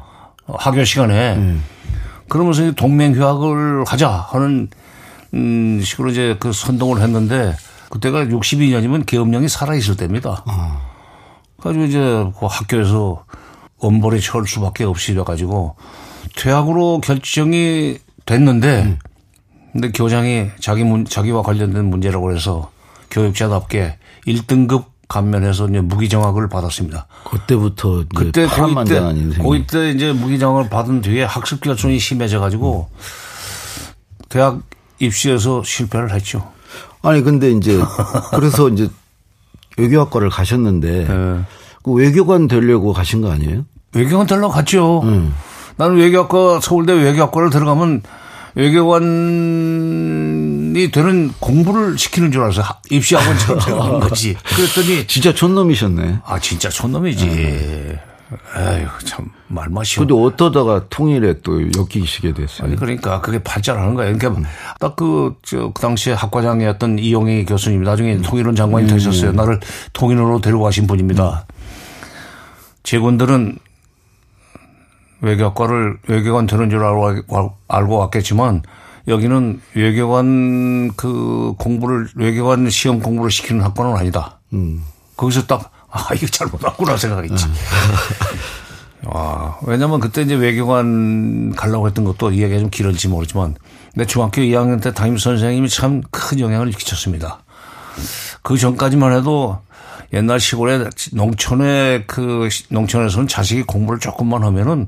학교 0.47 0.83
시간에. 0.83 1.35
음. 1.35 1.63
그러면서 2.27 2.63
이제 2.63 2.71
동맹 2.75 3.13
휴학을 3.13 3.83
하자 3.85 4.09
하는 4.09 4.69
음, 5.33 5.81
식으로 5.81 6.09
이제 6.09 6.35
그 6.39 6.51
선동을 6.51 7.01
했는데 7.01 7.55
그때가 7.89 8.25
62년이면 8.25 9.05
계엄령이 9.05 9.49
살아있을 9.49 9.97
때입니다. 9.97 10.43
어. 10.45 10.93
그래가지고 11.59 11.85
이제 11.85 11.99
그 12.39 12.45
학교에서 12.45 13.25
엄벌에 13.79 14.19
처할 14.19 14.47
수밖에 14.47 14.83
없이 14.83 15.13
돼가지고 15.13 15.75
퇴학으로 16.35 17.01
결정이 17.01 17.97
됐는데 18.25 18.83
음. 18.83 18.99
근데 19.71 19.91
교장이 19.91 20.49
자기 20.59 20.83
문, 20.83 21.05
자기와 21.05 21.41
관련된 21.41 21.85
문제라고 21.85 22.33
해서 22.33 22.71
교육자답게 23.09 23.97
1등급 24.27 24.85
감면해서 25.07 25.67
이제 25.67 25.81
무기정학을 25.81 26.47
받았습니다. 26.49 27.07
그때부터 27.25 28.05
그때 28.15 28.47
고2 28.47 28.87
때 28.87 28.99
고2 29.39 29.67
때 29.67 29.91
이제 29.91 30.13
무기정학을 30.13 30.69
받은 30.69 31.01
뒤에 31.01 31.23
학습 31.23 31.61
결손이 31.61 31.99
심해져 31.99 32.39
가지고 32.39 32.89
대학 34.29 34.61
입시에서 34.99 35.63
실패를 35.63 36.11
했죠. 36.13 36.51
아니 37.01 37.21
근데 37.21 37.51
이제 37.51 37.79
그래서 38.31 38.69
이제 38.69 38.89
외교학과를 39.77 40.29
가셨는데 40.29 41.05
네. 41.07 41.39
그 41.83 41.91
외교관 41.91 42.47
되려고 42.47 42.93
가신 42.93 43.21
거 43.21 43.31
아니에요? 43.31 43.65
외교관 43.93 44.27
되려고 44.27 44.49
갔죠. 44.53 45.01
음. 45.03 45.33
나는 45.75 45.97
외교학과 45.97 46.59
서울대 46.61 46.93
외교학과를 46.93 47.49
들어가면 47.49 48.03
외교관이 49.53 50.91
되는 50.91 51.31
공부를 51.39 51.97
시키는 51.97 52.31
줄 52.31 52.41
알아서 52.43 52.63
입시학원처럼 52.89 53.59
생각한 53.59 53.99
거지. 54.09 54.35
그랬더니 54.55 55.07
진짜 55.07 55.33
촌놈이셨네. 55.33 56.19
아 56.25 56.39
진짜 56.39 56.69
촌놈이지. 56.69 57.25
네. 57.27 57.99
에휴 58.57 58.87
참 59.05 59.29
말맛이. 59.47 59.97
근데 59.97 60.13
어떠다가 60.13 60.87
통일에 60.89 61.41
또 61.41 61.61
엮이시게 61.61 62.33
됐어요. 62.33 62.67
아니 62.67 62.75
그러니까 62.75 63.21
그게 63.21 63.41
발전하는 63.41 63.93
거예요. 63.93 64.17
그러니까 64.17 64.41
음. 64.41 64.45
딱그 64.79 65.35
저그 65.43 65.81
당시에 65.81 66.13
학과장이었던 66.13 66.99
이용희 66.99 67.45
교수님 67.45 67.83
나중에 67.83 68.15
음. 68.15 68.21
통일원 68.21 68.55
장관이 68.55 68.85
음. 68.85 68.89
되셨어요. 68.89 69.31
나를 69.31 69.59
통일원으로 69.93 70.41
데려가신 70.41 70.87
분입니다. 70.87 71.45
음. 71.47 71.53
제군들은 72.83 73.57
외교학과를 75.21 75.99
외교관 76.07 76.47
되는 76.47 76.69
줄 76.69 76.83
알고, 76.83 77.55
알고 77.67 77.97
왔겠지만 77.97 78.61
여기는 79.07 79.61
외교관 79.73 80.91
그 80.95 81.53
공부를 81.57 82.07
외교관 82.15 82.69
시험 82.69 82.99
공부를 82.99 83.31
시키는 83.31 83.63
학과는 83.63 83.95
아니다. 83.95 84.39
음. 84.53 84.83
거기서 85.15 85.45
딱 85.45 85.71
아, 85.95 86.07
이거 86.15 86.25
잘못했구나 86.27 86.97
생각했지. 86.97 87.45
음. 87.45 87.53
와, 89.05 89.57
왜냐면 89.63 89.99
그때 89.99 90.21
이제 90.21 90.33
외교관 90.33 91.53
가려고 91.55 91.87
했던 91.87 92.03
것도 92.05 92.31
이야기가 92.31 92.59
좀 92.59 92.69
길을지 92.69 93.09
모르지만 93.09 93.55
내 93.95 94.05
중학교 94.05 94.41
2학년 94.41 94.81
때 94.81 94.93
담임 94.93 95.17
선생님이 95.17 95.69
참 95.69 96.01
큰 96.09 96.39
영향을 96.39 96.71
끼쳤습니다. 96.71 97.43
그 98.41 98.57
전까지만 98.57 99.13
해도 99.15 99.59
옛날 100.13 100.39
시골에 100.39 100.85
농촌에 101.11 102.05
그 102.07 102.47
농촌에서는 102.69 103.27
자식이 103.27 103.63
공부를 103.63 103.99
조금만 103.99 104.43
하면은 104.43 104.87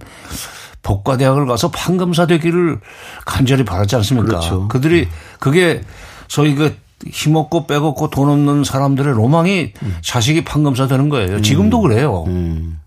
복과대학을 0.82 1.46
가서 1.48 1.72
판검사 1.72 2.26
되기를 2.26 2.80
간절히 3.26 3.66
바랐지 3.66 3.96
않습니까? 3.98 4.28
그렇죠. 4.28 4.68
그들이 4.70 5.08
그게 5.40 5.82
소위 6.28 6.56
그 6.56 6.76
힘없고 7.06 7.68
빼먹고 7.68 8.10
돈 8.10 8.30
없는 8.30 8.64
사람들의 8.64 9.14
로망이 9.14 9.74
음. 9.84 9.98
자식이 10.02 10.44
판검사 10.44 10.88
되는 10.88 11.10
거예요. 11.10 11.42
지금도 11.42 11.82
음. 11.82 11.82
그래요. 11.84 12.24
음. 12.28 12.80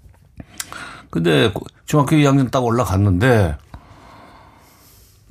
근데 1.10 1.52
중학교 1.86 2.16
2학년 2.16 2.50
딱 2.50 2.64
올라갔는데 2.64 3.56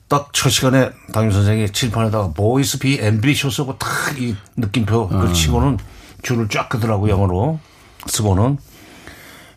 딱 0.07 0.29
첫 0.31 0.49
시간에 0.49 0.91
담임 1.11 1.31
선생이 1.31 1.71
칠판에다가 1.71 2.31
Boys 2.33 2.79
be 2.79 2.99
ambitious고 3.01 3.77
딱이 3.77 4.35
느낌표 4.55 5.09
그 5.09 5.33
치고는 5.33 5.77
줄을 6.23 6.47
쫙 6.47 6.69
끄더라고 6.69 7.09
영어로 7.09 7.59
쓰고는 8.05 8.57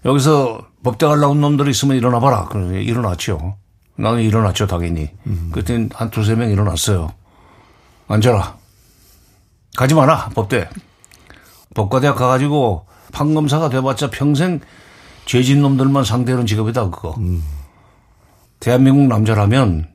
여기서 0.05 0.61
법대 0.83 1.07
가려고 1.07 1.35
놈들이 1.35 1.71
있으면 1.71 1.97
일어나 1.97 2.19
봐라. 2.19 2.49
그래서 2.51 2.73
일어났죠. 2.75 3.57
나는 3.97 4.23
일어났죠 4.23 4.67
당연히. 4.67 5.11
음. 5.27 5.51
그때 5.53 5.87
한 5.93 6.11
두세 6.11 6.35
명 6.35 6.51
일어났어요. 6.51 7.13
앉아라. 8.09 8.57
가지 9.77 9.95
마라 9.95 10.31
법대. 10.35 10.69
법과대학 11.75 12.17
가가지고 12.17 12.87
판검사가 13.13 13.69
돼봤자 13.69 14.11
평생 14.11 14.61
죄진 15.25 15.63
놈들만 15.63 16.05
상대하는 16.05 16.47
직업이다 16.47 16.91
그거. 16.91 17.15
음. 17.19 17.43
대한민국 18.59 19.07
남자라면 19.07 19.89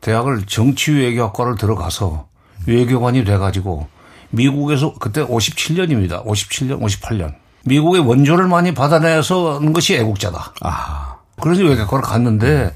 대학을 0.00 0.46
정치외교학과를 0.46 1.56
들어가서 1.56 2.28
외교관이 2.66 3.24
돼가지고 3.24 3.88
미국에서 4.30 4.94
그때 4.94 5.24
57년입니다. 5.24 6.24
57년, 6.24 6.80
58년. 6.80 7.34
미국의 7.64 8.02
원조를 8.02 8.46
많이 8.46 8.72
받아내서 8.72 9.56
하는 9.56 9.72
것이 9.72 9.96
애국자다. 9.96 10.54
아. 10.62 11.16
그래서 11.40 11.62
외교학과를 11.64 12.02
갔는데 12.02 12.74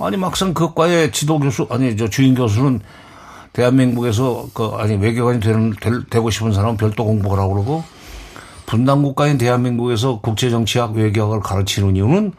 아니 0.00 0.16
막상 0.16 0.54
그 0.54 0.74
과의 0.74 1.12
지도 1.12 1.38
교수 1.38 1.66
아니 1.70 1.96
저 1.96 2.08
주인 2.08 2.34
교수는 2.34 2.80
대한민국에서 3.56 4.48
그 4.52 4.66
아니 4.76 4.96
외교관이 4.96 5.40
되는 5.40 5.74
되 6.10 6.20
고 6.20 6.28
싶은 6.30 6.52
사람은 6.52 6.76
별도 6.76 7.04
공부를 7.06 7.42
하고 7.42 7.54
그러고 7.54 7.84
분단 8.66 9.02
국가인 9.02 9.38
대한민국에서 9.38 10.20
국제 10.20 10.50
정치학 10.50 10.94
외교학을 10.94 11.40
가르치는 11.40 11.96
이유는 11.96 12.32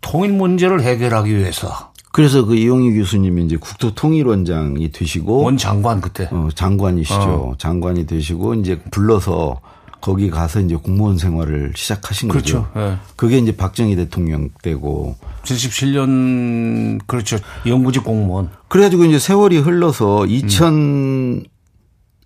통일 0.00 0.32
문제를 0.32 0.82
해결하기 0.82 1.34
위해서. 1.36 1.92
그래서 2.12 2.44
그 2.44 2.54
이용희 2.56 2.94
교수님이 2.98 3.44
이제 3.44 3.56
국토 3.56 3.94
통일원장이 3.94 4.92
되시고 4.92 5.42
원 5.42 5.56
장관 5.56 6.00
그때 6.00 6.28
어, 6.32 6.48
장관이시죠. 6.54 7.20
어. 7.20 7.54
장관이 7.58 8.06
되시고 8.06 8.54
이제 8.54 8.80
불러서 8.90 9.60
거기 10.00 10.30
가서 10.30 10.60
이제 10.60 10.76
공무원 10.76 11.18
생활을 11.18 11.72
시작하신 11.74 12.28
그렇죠. 12.28 12.64
거죠. 12.72 12.78
네. 12.78 12.96
그게 13.16 13.38
이제 13.38 13.56
박정희 13.56 13.96
대통령 13.96 14.50
때고 14.62 15.16
77년 15.42 17.00
그렇죠. 17.06 17.38
연구직 17.66 18.04
공무원. 18.04 18.50
그래가지고 18.68 19.04
이제 19.04 19.18
세월이 19.18 19.58
흘러서 19.58 20.20
2002년에 20.20 21.46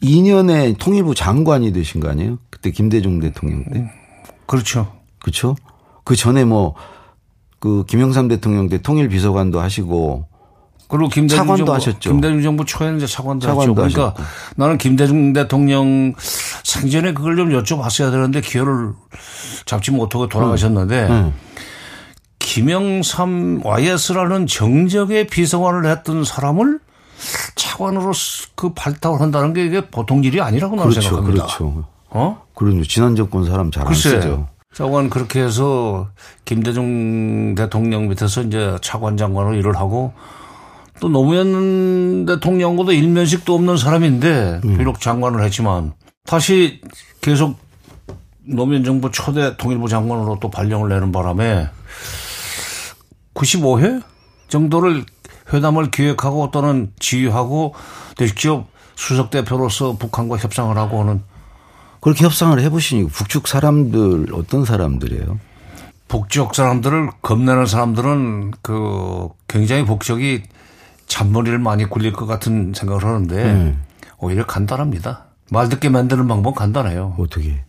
음. 0.02 0.74
통일부 0.78 1.14
장관이 1.14 1.72
되신 1.72 2.00
거 2.00 2.10
아니에요? 2.10 2.38
그때 2.50 2.70
김대중 2.70 3.20
대통령 3.20 3.64
때. 3.64 3.90
그렇죠. 4.46 4.92
그렇죠. 5.18 5.56
그 6.04 6.16
전에 6.16 6.44
뭐 6.44 6.74
그 7.62 7.84
김영삼 7.86 8.26
대통령 8.26 8.68
때 8.68 8.82
통일 8.82 9.08
비서관도 9.08 9.60
하시고 9.60 10.26
그리고 10.92 11.08
김대중 11.08 11.38
차관도 11.38 11.64
정부, 11.64 11.72
하셨죠. 11.72 12.10
김대중 12.10 12.42
정부 12.42 12.64
초에는 12.66 12.98
이제 12.98 13.06
차관도, 13.06 13.46
차관도 13.46 13.62
했죠. 13.62 13.74
그러니까 13.74 14.02
하셨고. 14.22 14.22
나는 14.56 14.76
김대중 14.78 15.32
대통령 15.32 16.12
생전에 16.62 17.14
그걸 17.14 17.36
좀 17.36 17.48
여쭤봤어야 17.48 18.10
되는데 18.10 18.42
기회를 18.42 18.90
잡지 19.64 19.90
못하고 19.90 20.28
돌아가셨는데 20.28 21.06
음. 21.08 21.32
김영삼 22.38 23.60
YS라는 23.64 24.46
정적의 24.46 25.28
비서관을 25.28 25.90
했던 25.90 26.24
사람을 26.24 26.78
차관으로 27.56 28.12
그 28.54 28.74
발탁을 28.74 29.20
한다는 29.20 29.54
게 29.54 29.64
이게 29.64 29.80
보통 29.88 30.22
일이 30.24 30.40
아니라고 30.42 30.76
나는 30.76 30.90
그렇죠, 30.90 31.08
생각합니다. 31.08 31.46
그렇죠. 31.46 31.84
어? 32.10 32.42
그런 32.54 32.82
지난 32.82 33.16
정권 33.16 33.46
사람 33.46 33.70
잘 33.70 33.86
안 33.86 33.94
쓰죠. 33.94 34.48
차관 34.74 35.08
그렇게 35.10 35.40
해서 35.40 36.08
김대중 36.44 37.54
대통령 37.54 38.08
밑에서 38.08 38.42
이제 38.42 38.76
차관 38.82 39.16
장관으로 39.16 39.54
일을 39.54 39.76
하고 39.76 40.12
또 41.00 41.08
노무현 41.08 42.26
대통령보다 42.26 42.92
일면식도 42.92 43.54
없는 43.54 43.76
사람인데 43.76 44.60
음. 44.64 44.78
비록 44.78 45.00
장관을 45.00 45.42
했지만 45.44 45.92
다시 46.24 46.80
계속 47.20 47.58
노무현 48.44 48.84
정부 48.84 49.10
초대 49.10 49.56
통일부 49.56 49.88
장관으로 49.88 50.38
또 50.40 50.50
발령을 50.50 50.88
내는 50.88 51.12
바람에 51.12 51.68
95회 53.34 54.02
정도를 54.48 55.04
회담을 55.52 55.90
기획하고 55.90 56.50
또는 56.50 56.92
지휘하고 56.98 57.74
직접 58.16 58.66
수석 58.94 59.30
대표로서 59.30 59.96
북한과 59.96 60.36
협상을 60.36 60.76
하고 60.76 60.98
오는 60.98 61.22
그렇게 62.00 62.24
협상을 62.24 62.58
해보시니 62.60 63.08
북측 63.08 63.46
사람들 63.48 64.26
어떤 64.34 64.64
사람들이에요? 64.64 65.38
북쪽 66.08 66.54
사람들을 66.54 67.10
겁내는 67.22 67.66
사람들은 67.66 68.52
그 68.60 69.28
굉장히 69.48 69.84
북쪽이 69.84 70.42
잔머리를 71.12 71.58
많이 71.58 71.84
굴릴 71.84 72.12
것 72.14 72.24
같은 72.24 72.72
생각을 72.74 73.04
하는데 73.04 73.44
음. 73.44 73.82
오히려 74.18 74.46
간단합니다. 74.46 75.26
말 75.50 75.68
듣게 75.68 75.90
만드는 75.90 76.26
방법 76.26 76.54
간단해요. 76.54 77.16
어떻게? 77.18 77.62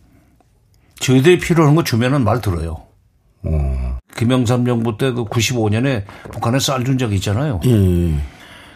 저희들이 1.00 1.38
필요한 1.38 1.74
거 1.74 1.84
주면은 1.84 2.24
말 2.24 2.40
들어요. 2.40 2.78
어. 3.42 3.98
김영삼 4.16 4.64
정부 4.64 4.96
때 4.96 5.10
그 5.12 5.24
95년에 5.24 6.04
북한에 6.32 6.58
쌀 6.58 6.84
준 6.84 6.96
적이 6.96 7.16
있잖아요. 7.16 7.60
음. 7.66 8.22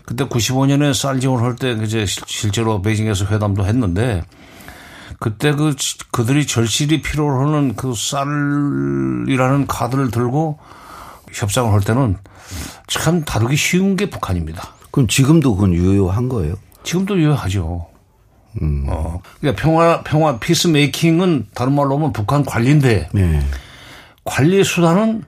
그때 0.05 0.25
95년에 0.27 0.93
쌀 0.93 1.19
지원할 1.19 1.57
때 1.57 1.73
이제 1.83 2.05
실제로 2.07 2.83
베이징에서 2.83 3.25
회담도 3.27 3.65
했는데 3.65 4.23
그때 5.19 5.53
그 5.53 5.75
그들이 6.11 6.47
절실히 6.47 7.01
필요로 7.01 7.41
하는 7.47 7.75
그 7.75 7.95
쌀이라는 7.97 9.67
카드를 9.67 10.11
들고 10.11 10.59
협상을 11.33 11.73
할 11.73 11.81
때는 11.81 12.19
참 12.87 13.25
다루기 13.25 13.57
쉬운 13.57 13.97
게 13.97 14.11
북한입니다. 14.11 14.75
그럼 14.91 15.07
지금도 15.07 15.55
그건 15.55 15.75
유효한 15.75 16.29
거예요? 16.29 16.57
지금도 16.83 17.19
유효하죠. 17.19 17.87
음. 18.63 18.87
어. 18.89 19.21
그러니까 19.41 19.63
평화, 19.63 20.03
평화, 20.03 20.39
peace 20.39 20.69
making은 20.69 21.49
다른 21.55 21.75
말로 21.75 21.97
하면 21.97 22.13
북한 22.13 22.45
관리인데 22.45 23.09
네. 23.13 23.41
관리 24.25 24.65
수단은 24.65 25.25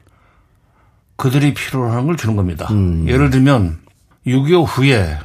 그들이 1.17 1.55
필요로 1.55 1.91
하는 1.91 2.07
걸 2.07 2.17
주는 2.17 2.35
겁니다. 2.37 2.69
음. 2.71 3.07
예를 3.09 3.31
들면 3.31 3.79
6.25 4.27 4.65
후에 4.67 5.19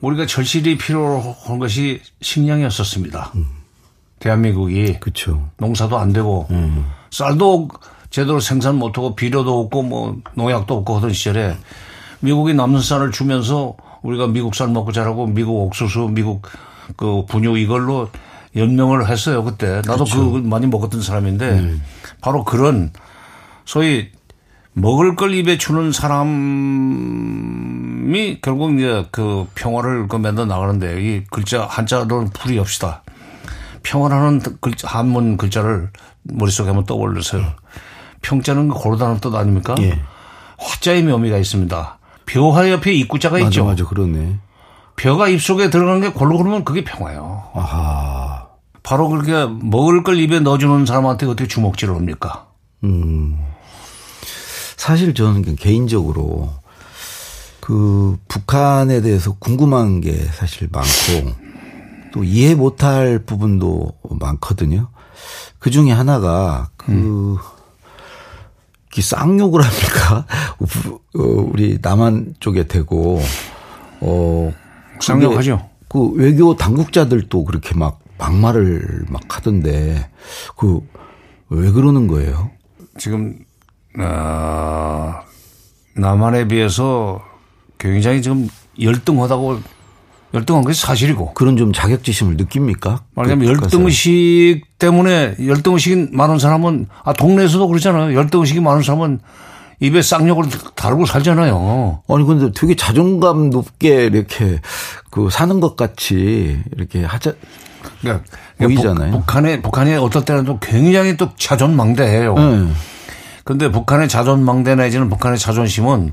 우리가 0.00 0.26
절실히 0.26 0.76
필요로 0.76 1.36
하는 1.44 1.58
것이 1.58 2.00
식량이었었습니다. 2.20 3.32
음. 3.36 3.46
대한민국이 4.18 4.98
그쵸. 5.00 5.48
농사도 5.58 5.98
안 5.98 6.12
되고 6.12 6.46
음. 6.50 6.86
쌀도 7.10 7.68
제대로 8.16 8.40
생산 8.40 8.76
못하고 8.76 9.14
비료도 9.14 9.60
없고 9.60 9.82
뭐 9.82 10.16
농약도 10.32 10.78
없고 10.78 10.96
하던 10.96 11.12
시절에 11.12 11.54
미국이 12.20 12.54
남는 12.54 12.80
쌀을 12.80 13.10
주면서 13.12 13.76
우리가 14.00 14.26
미국 14.26 14.54
쌀 14.54 14.68
먹고 14.68 14.90
자라고 14.90 15.26
미국 15.26 15.66
옥수수, 15.66 16.08
미국 16.12 16.48
그 16.96 17.26
분유 17.28 17.58
이걸로 17.58 18.08
연명을 18.56 19.06
했어요 19.10 19.44
그때. 19.44 19.82
나도 19.84 20.04
그렇죠. 20.04 20.32
그 20.32 20.38
많이 20.38 20.66
먹었던 20.66 21.02
사람인데 21.02 21.58
음. 21.58 21.82
바로 22.22 22.42
그런 22.42 22.90
소위 23.66 24.08
먹을 24.72 25.14
걸 25.14 25.34
입에 25.34 25.58
주는 25.58 25.92
사람이 25.92 26.30
결국 28.40 28.78
이제 28.78 29.04
그 29.10 29.46
평화를 29.54 30.08
그 30.08 30.16
만들어 30.16 30.46
나가는데 30.46 31.02
이 31.02 31.22
글자 31.30 31.66
한자로는 31.66 32.30
풀이 32.30 32.58
없시다. 32.58 33.02
평화라는 33.82 34.40
글자, 34.62 34.88
한문 34.88 35.36
글자를 35.36 35.90
머릿속에 36.22 36.68
한번 36.68 36.86
떠올려서요. 36.86 37.44
평자는 38.26 38.68
고르다는 38.68 39.18
뜻 39.20 39.32
아닙니까? 39.34 39.76
예. 39.78 40.00
화자의 40.58 41.04
묘미가 41.04 41.38
있습니다. 41.38 41.98
벼화 42.26 42.70
옆에 42.70 42.92
입구자가 42.92 43.36
맞아, 43.36 43.46
있죠. 43.46 43.64
맞아, 43.64 43.84
그러네. 43.84 44.40
벼가 44.96 45.28
입속에 45.28 45.70
들어가는 45.70 46.00
게 46.00 46.08
골로 46.08 46.36
그러면 46.38 46.64
그게 46.64 46.82
평화예요. 46.82 47.44
아하. 47.54 48.46
바로 48.82 49.08
그렇게 49.08 49.46
먹을 49.46 50.02
걸 50.02 50.18
입에 50.18 50.40
넣어주는 50.40 50.86
사람한테 50.86 51.26
어떻게 51.26 51.46
주먹질을 51.46 51.94
합니까? 51.94 52.46
음. 52.82 53.38
사실 54.76 55.14
저는 55.14 55.56
개인적으로 55.56 56.50
그 57.60 58.16
북한에 58.28 59.02
대해서 59.02 59.34
궁금한 59.38 60.00
게 60.00 60.12
사실 60.12 60.68
많고 60.70 61.32
또 62.12 62.24
이해 62.24 62.54
못할 62.54 63.20
부분도 63.20 63.92
많거든요. 64.18 64.88
그 65.58 65.70
중에 65.70 65.90
하나가 65.92 66.70
그 66.76 66.92
음. 66.92 67.36
쌍욕을 69.02 69.62
합니까? 69.62 70.26
어, 71.18 71.22
우리 71.22 71.78
남한 71.80 72.34
쪽에 72.40 72.66
대고 72.66 73.20
어 74.00 74.52
쌍욕하죠. 75.00 75.68
그 75.88 76.10
외교 76.12 76.56
당국자들도 76.56 77.44
그렇게 77.44 77.74
막 77.74 78.00
막말을 78.18 79.06
막 79.08 79.22
하던데 79.36 80.08
그 80.56 80.80
왜 81.48 81.70
그러는 81.70 82.06
거예요? 82.06 82.50
지금 82.98 83.38
어, 83.98 85.14
남한에 85.94 86.48
비해서 86.48 87.22
굉장히 87.78 88.22
지금 88.22 88.48
열등하다고 88.80 89.60
열등한 90.34 90.64
것이 90.64 90.82
사실이고. 90.82 91.34
그런 91.34 91.56
좀 91.56 91.72
자격지심을 91.72 92.36
느낍니까? 92.36 93.04
말하자면 93.14 93.46
그 93.46 93.52
열등의식 93.52 94.65
때문에 94.78 95.36
열등의식이 95.44 96.08
많은 96.12 96.38
사람은 96.38 96.88
아 97.04 97.12
동네에서도 97.12 97.66
그렇잖아요. 97.68 98.14
열등의식이 98.14 98.60
많은 98.60 98.82
사람은 98.82 99.20
입에 99.80 100.02
쌍욕을 100.02 100.44
달고 100.74 101.06
살잖아요. 101.06 102.02
아니 102.08 102.24
근데 102.24 102.50
되게 102.58 102.74
자존감 102.74 103.50
높게 103.50 104.06
이렇게 104.06 104.60
그 105.10 105.28
사는 105.30 105.60
것 105.60 105.76
같이 105.76 106.62
이렇게 106.74 107.04
하자. 107.04 107.34
그러니까 108.00 108.24
보이잖아요. 108.58 109.12
북, 109.12 109.34
한에 109.34 109.62
북한이 109.62 109.94
어떨 109.94 110.24
때는 110.24 110.44
또 110.44 110.58
굉장히 110.58 111.16
또 111.16 111.30
자존망대해요. 111.36 112.34
네. 112.34 112.68
근데 113.44 113.70
북한의 113.70 114.08
자존망대 114.08 114.74
내지는 114.74 115.08
북한의 115.08 115.38
자존심은 115.38 116.12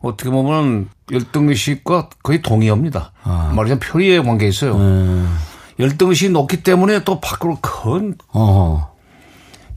어떻게 0.00 0.30
보면 0.30 0.88
열등의식과 1.12 2.10
거의 2.22 2.42
동의합니다. 2.42 3.12
아. 3.22 3.52
말하자면 3.54 3.80
표리의 3.80 4.22
관계에 4.22 4.48
있어요. 4.48 4.76
음. 4.76 5.36
열등의식이 5.78 6.32
높기 6.32 6.62
때문에 6.62 7.04
또 7.04 7.20
밖으로 7.20 7.58
큰, 7.60 8.14
어. 8.32 8.92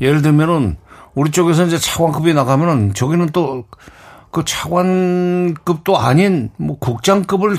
예를 0.01 0.21
들면은 0.21 0.77
우리 1.15 1.31
쪽에서 1.31 1.65
이제 1.65 1.77
차관급이 1.77 2.33
나가면은 2.33 2.93
저기는 2.93 3.29
또 3.29 3.63
그 4.31 4.43
차관급도 4.45 5.97
아닌 5.97 6.49
뭐 6.57 6.77
국장급을 6.77 7.57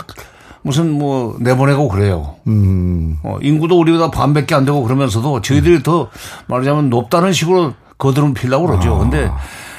무슨 0.63 0.93
뭐 0.93 1.37
내보내고 1.41 1.89
그래요. 1.89 2.37
음. 2.47 3.19
어, 3.23 3.39
인구도 3.41 3.79
우리보다 3.81 4.11
반밖에 4.11 4.55
안 4.55 4.65
되고 4.65 4.83
그러면서도 4.83 5.41
저희들이 5.41 5.77
음. 5.77 5.83
더 5.83 6.09
말하자면 6.47 6.91
높다는 6.91 7.33
식으로 7.33 7.75
거드름 7.97 8.35
필라고 8.35 8.67
그러죠. 8.67 8.95
아. 8.95 8.99
근데 8.99 9.31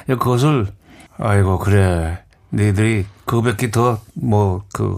그것을 0.07 0.67
아이고 1.17 1.59
그래 1.59 2.19
너희들이 2.49 3.05
그밖에 3.25 3.71
더 3.71 3.99
뭐 4.21 4.63
그 4.73 4.97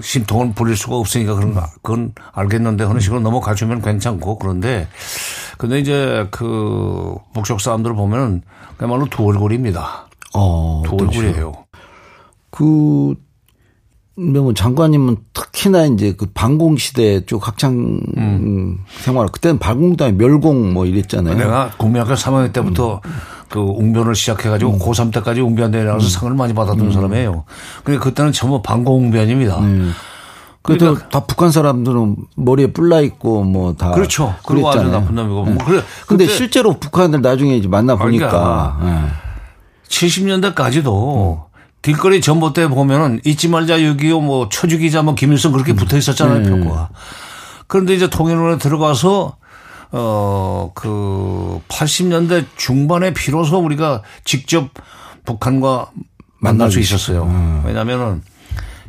심통을 0.00 0.52
부릴 0.54 0.76
수가 0.76 0.96
없으니까 0.96 1.34
그런가 1.34 1.70
그건 1.82 2.14
알겠는데 2.32 2.86
그런 2.86 3.00
식으로 3.00 3.20
넘어가주면 3.20 3.82
괜찮고 3.82 4.38
그런데 4.38 4.88
근데 5.58 5.78
이제 5.78 6.26
그 6.30 7.16
북쪽 7.34 7.60
사람들을 7.60 7.94
보면은 7.96 8.42
그야말로 8.76 9.06
두 9.06 9.26
얼굴입니다. 9.26 10.06
어, 10.34 10.82
두 10.84 10.96
얼굴이에요. 10.96 11.66
그 12.50 13.14
뭐 14.14 14.52
장관님은 14.52 15.16
특히나 15.32 15.86
이제 15.86 16.14
그 16.16 16.26
반공 16.34 16.76
시대 16.76 17.24
쪽 17.24 17.46
학창 17.48 18.00
음. 18.18 18.78
생활 19.00 19.26
그때는 19.28 19.58
반공당에 19.58 20.12
멸공 20.12 20.72
뭐 20.74 20.84
이랬잖아요. 20.84 21.36
내가 21.36 21.70
국민학교 21.78 22.12
3학년 22.14 22.52
때부터 22.52 23.00
음. 23.04 23.10
그 23.48 23.58
웅변을 23.60 24.14
시작해가지고 24.14 24.72
음. 24.74 24.78
고3 24.78 25.12
때까지 25.14 25.40
웅변대회 25.40 25.84
나가서 25.84 26.06
음. 26.06 26.10
상을 26.10 26.34
많이 26.34 26.52
받았던 26.52 26.86
음. 26.86 26.92
사람이에요. 26.92 27.44
근데 27.84 27.98
그때는 27.98 28.32
전부 28.32 28.60
반공 28.60 29.04
웅변입니다. 29.06 29.58
음. 29.60 29.92
그래도 30.60 30.84
그러니까 30.86 31.08
다 31.08 31.20
북한 31.26 31.50
사람들은 31.50 32.16
머리에 32.36 32.68
뿔나 32.72 33.00
있고 33.00 33.42
뭐 33.42 33.74
다 33.74 33.90
그렇죠. 33.92 34.34
그리고 34.46 34.68
아주 34.70 34.84
나쁜 34.90 35.14
놈이고. 35.16 35.44
네. 35.46 35.50
뭐 35.54 35.64
그래. 35.64 35.82
근데 36.06 36.26
실제로 36.28 36.74
북한을 36.78 37.20
나중에 37.22 37.56
이제 37.56 37.66
만나 37.66 37.96
보니까 37.96 38.28
그러니까 38.28 38.78
네. 38.84 39.08
70년대까지도 39.88 41.44
길거리 41.82 42.20
전봇대 42.20 42.68
보면은 42.68 43.20
잊지 43.24 43.48
말자 43.48 43.78
6.25뭐 43.78 44.48
초주기자 44.50 45.02
뭐 45.02 45.14
김일성 45.14 45.52
그렇게 45.52 45.72
붙어 45.72 45.96
있었잖아요, 45.96 46.38
네. 46.38 46.50
표가. 46.50 46.90
그런데 47.66 47.94
이제 47.94 48.08
통일원에 48.08 48.58
들어가서 48.58 49.36
어, 49.90 50.72
그 50.74 51.60
80년대 51.68 52.46
중반에 52.56 53.12
비로소 53.12 53.58
우리가 53.58 54.02
직접 54.24 54.70
북한과 55.24 55.90
만날 56.38 56.70
수 56.70 56.80
있었어요. 56.80 57.24
음. 57.24 57.62
왜냐면은 57.66 58.22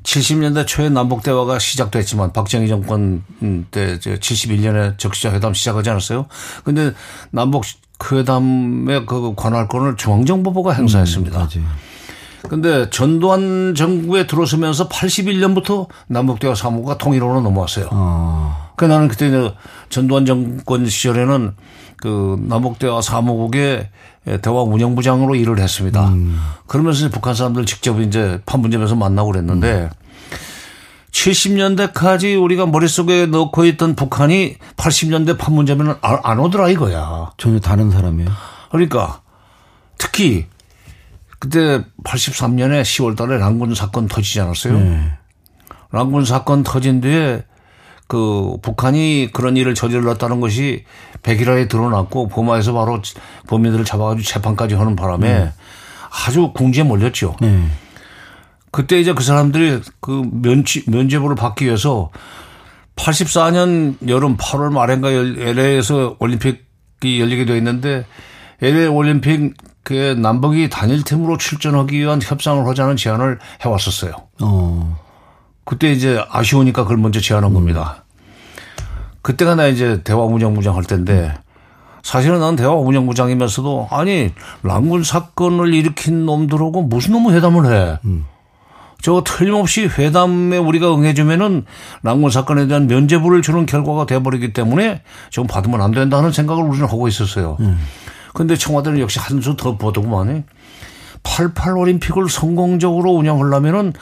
70년대 0.03 0.67
초에 0.67 0.89
남북 0.89 1.23
대화가 1.23 1.59
시작됐지만 1.59 2.33
박정희 2.33 2.67
정권 2.67 3.23
때 3.71 3.97
71년에 3.99 4.97
적시자 4.97 5.31
회담 5.31 5.53
시작하지 5.53 5.89
않았어요. 5.89 6.27
근데 6.63 6.93
남북 7.31 7.63
회담의 8.11 9.05
그 9.05 9.33
관할권을 9.35 9.95
중앙정보부가 9.95 10.73
행사했습니다. 10.73 11.41
음, 11.41 11.47
근데 12.49 12.89
전두환 12.89 13.73
정부에 13.75 14.27
들어서면서 14.27 14.89
81년부터 14.89 15.87
남북대화 16.07 16.55
사무가 16.55 16.97
통일호로 16.97 17.41
넘어왔어요. 17.41 17.87
어. 17.91 18.71
그 18.75 18.85
나는 18.85 19.07
그때 19.07 19.31
전두환 19.89 20.25
정권 20.25 20.85
시절에는 20.85 21.55
그 21.97 22.37
남북대화 22.47 23.01
사무국의 23.01 23.89
대화 24.41 24.61
운영부장으로 24.61 25.35
일을 25.35 25.59
했습니다. 25.59 26.09
음. 26.09 26.39
그러면서 26.67 27.09
북한 27.09 27.33
사람들 27.33 27.65
직접 27.65 27.99
이제 28.01 28.41
판문점에서 28.45 28.95
만나고 28.95 29.31
그랬는데 29.31 29.89
음. 29.91 30.03
70년대까지 31.11 32.41
우리가 32.41 32.65
머릿속에 32.65 33.27
넣고 33.27 33.65
있던 33.65 33.95
북한이 33.95 34.55
80년대 34.75 35.37
판문점에는 35.37 35.95
안 36.01 36.39
오더라 36.39 36.69
이거야. 36.69 37.31
전혀 37.37 37.59
다른 37.59 37.91
사람이에요. 37.91 38.29
그러니까 38.71 39.21
특히 39.97 40.47
그때 41.43 41.83
83년에 42.05 42.83
10월 42.83 43.17
달에 43.17 43.37
랑군 43.37 43.75
사건 43.75 44.07
터지지 44.07 44.39
않았어요? 44.39 44.79
네. 44.79 45.11
랑군 45.91 46.23
사건 46.23 46.63
터진 46.63 47.01
뒤에 47.01 47.43
그 48.07 48.55
북한이 48.61 49.31
그런 49.33 49.57
일을 49.57 49.75
저질렀다는 49.75 50.39
것이 50.39 50.85
백일화에 51.21 51.67
드러났고 51.67 52.29
범마에서 52.29 52.71
바로 52.71 53.01
범인들을 53.47 53.83
잡아가지고 53.83 54.25
재판까지 54.25 54.75
하는 54.75 54.95
바람에 54.95 55.33
네. 55.33 55.53
아주 56.25 56.53
궁지에 56.53 56.83
몰렸죠. 56.83 57.35
네. 57.41 57.67
그때 58.71 59.01
이제 59.01 59.11
그 59.11 59.21
사람들이 59.21 59.81
그 59.99 60.23
면치, 60.31 60.89
면제부를 60.89 61.35
받기 61.35 61.65
위해서 61.65 62.09
84년 62.95 63.97
여름 64.07 64.37
8월 64.37 64.71
말인가 64.71 65.11
LA에서 65.11 66.15
올림픽이 66.19 67.19
열리게 67.19 67.43
되어 67.43 67.57
있는데 67.57 68.05
LA 68.61 68.87
올림픽 68.87 69.55
그 69.83 70.15
남북이 70.17 70.69
단일 70.69 71.03
팀으로 71.03 71.37
출전하기 71.37 71.99
위한 71.99 72.19
협상을 72.21 72.65
하자는 72.65 72.95
제안을 72.95 73.39
해왔었어요. 73.61 74.13
어. 74.41 74.99
그때 75.65 75.91
이제 75.91 76.23
아쉬우니까 76.29 76.83
그걸 76.83 76.97
먼저 76.97 77.19
제안한 77.19 77.51
음. 77.51 77.53
겁니다. 77.53 78.03
그때가 79.21 79.55
나 79.55 79.67
이제 79.67 80.01
대화 80.03 80.23
운영부장 80.23 80.75
할 80.75 80.83
때인데 80.83 81.33
사실은 82.01 82.39
난 82.39 82.55
대화 82.55 82.73
운영부장이면서도 82.73 83.87
아니 83.91 84.33
랑군 84.61 85.03
사건을 85.03 85.73
일으킨 85.73 86.25
놈들하고 86.25 86.83
무슨 86.83 87.13
놈의 87.13 87.35
회담을 87.35 87.73
해. 87.73 87.99
음. 88.05 88.25
저 89.01 89.21
틀림없이 89.25 89.85
회담에 89.85 90.57
우리가 90.57 90.93
응해주면은 90.93 91.65
랑군 92.03 92.29
사건에 92.31 92.67
대한 92.67 92.87
면죄부를 92.87 93.41
주는 93.41 93.65
결과가 93.65 94.05
돼버리기 94.05 94.53
때문에 94.53 95.01
지금 95.29 95.47
받으면 95.47 95.81
안 95.81 95.91
된다는 95.91 96.31
생각을 96.31 96.63
우리는 96.63 96.87
하고 96.87 97.09
있었어요. 97.09 97.57
음. 97.59 97.79
근데 98.33 98.55
청와대는 98.55 98.99
역시 98.99 99.19
한수 99.19 99.55
더 99.55 99.77
보더구만. 99.77 100.45
88 101.23 101.77
올림픽을 101.77 102.29
성공적으로 102.29 103.11
운영하려면은 103.11 103.93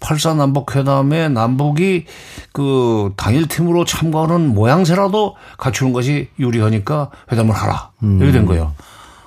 84 0.00 0.34
남북 0.34 0.76
회담에 0.76 1.28
남북이 1.28 2.04
그 2.52 3.12
당일 3.16 3.48
팀으로 3.48 3.84
참가하는 3.84 4.54
모양새라도 4.54 5.36
갖추는 5.56 5.92
것이 5.92 6.28
유리하니까 6.38 7.10
회담을 7.32 7.54
하라. 7.54 7.90
음. 8.02 8.18
이렇게 8.18 8.32
된 8.32 8.46
거예요. 8.46 8.74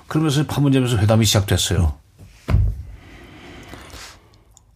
그러면서 0.06 0.44
판문점에서 0.46 0.98
회담이 0.98 1.24
시작됐어요. 1.24 1.99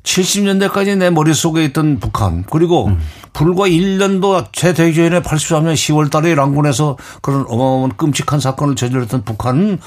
70년대까지 0.05 0.97
내 0.99 1.11
머릿속에 1.11 1.65
있던 1.65 1.99
북한 1.99 2.45
그리고 2.45 2.87
음. 2.87 3.01
불과 3.33 3.65
1년도 3.65 4.53
제대기 4.53 4.95
전에 4.95 5.21
83년 5.21 5.75
10월 5.75 6.11
달에 6.11 6.35
랑군에서 6.35 6.97
그런 7.21 7.45
어마어마한 7.49 7.97
끔찍한 7.97 8.39
사건을 8.39 8.77
저질렀던 8.77 9.25
북한은 9.25 9.79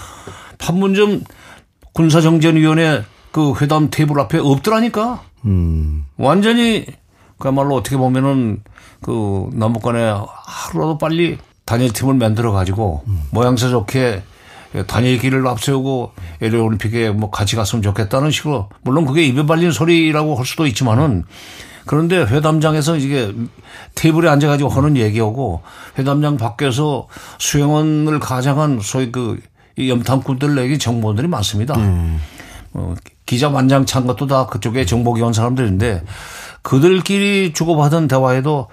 판문점 0.57 1.23
군사정전위원회 1.93 3.03
그 3.31 3.53
회담 3.61 3.89
테이블 3.89 4.19
앞에 4.19 4.39
없더라니까. 4.39 5.21
음. 5.45 6.05
완전히 6.17 6.85
그야말로 7.37 7.75
어떻게 7.75 7.95
보면은 7.95 8.63
그 9.01 9.49
남북 9.53 9.83
간에 9.83 10.01
하루라도 10.45 10.97
빨리 10.97 11.37
단일팀을 11.65 12.15
만들어 12.15 12.51
가지고 12.51 13.03
음. 13.07 13.21
모양새 13.31 13.69
좋게 13.69 14.23
단일 14.87 15.19
길을 15.19 15.47
앞세우고 15.47 16.11
LA 16.41 16.59
올림픽에 16.59 17.09
뭐 17.11 17.29
같이 17.29 17.55
갔으면 17.55 17.81
좋겠다는 17.81 18.31
식으로 18.31 18.69
물론 18.81 19.05
그게 19.05 19.23
입에 19.25 19.45
발린 19.45 19.71
소리라고 19.71 20.35
할 20.35 20.45
수도 20.45 20.67
있지만은 20.67 21.23
그런데 21.85 22.17
회담장에서 22.17 22.97
이게 22.97 23.33
테이블에 23.95 24.29
앉아가지고 24.29 24.69
하는 24.69 24.97
얘기하고 24.97 25.61
회담장 25.97 26.37
밖에서 26.37 27.07
수행원을 27.39 28.19
가장한 28.19 28.79
소위 28.81 29.11
그 29.11 29.39
염탐꾼들에게 29.79 30.77
정보들이 30.77 31.27
많습니다. 31.27 31.75
음. 31.77 32.19
어, 32.73 32.93
기자 33.25 33.49
만장 33.49 33.85
찬 33.85 34.05
것도 34.05 34.27
다 34.27 34.47
그쪽에 34.47 34.85
정보기관 34.85 35.33
사람들인데 35.33 36.03
그들끼리 36.61 37.53
주고받은 37.53 38.07
대화에도 38.07 38.67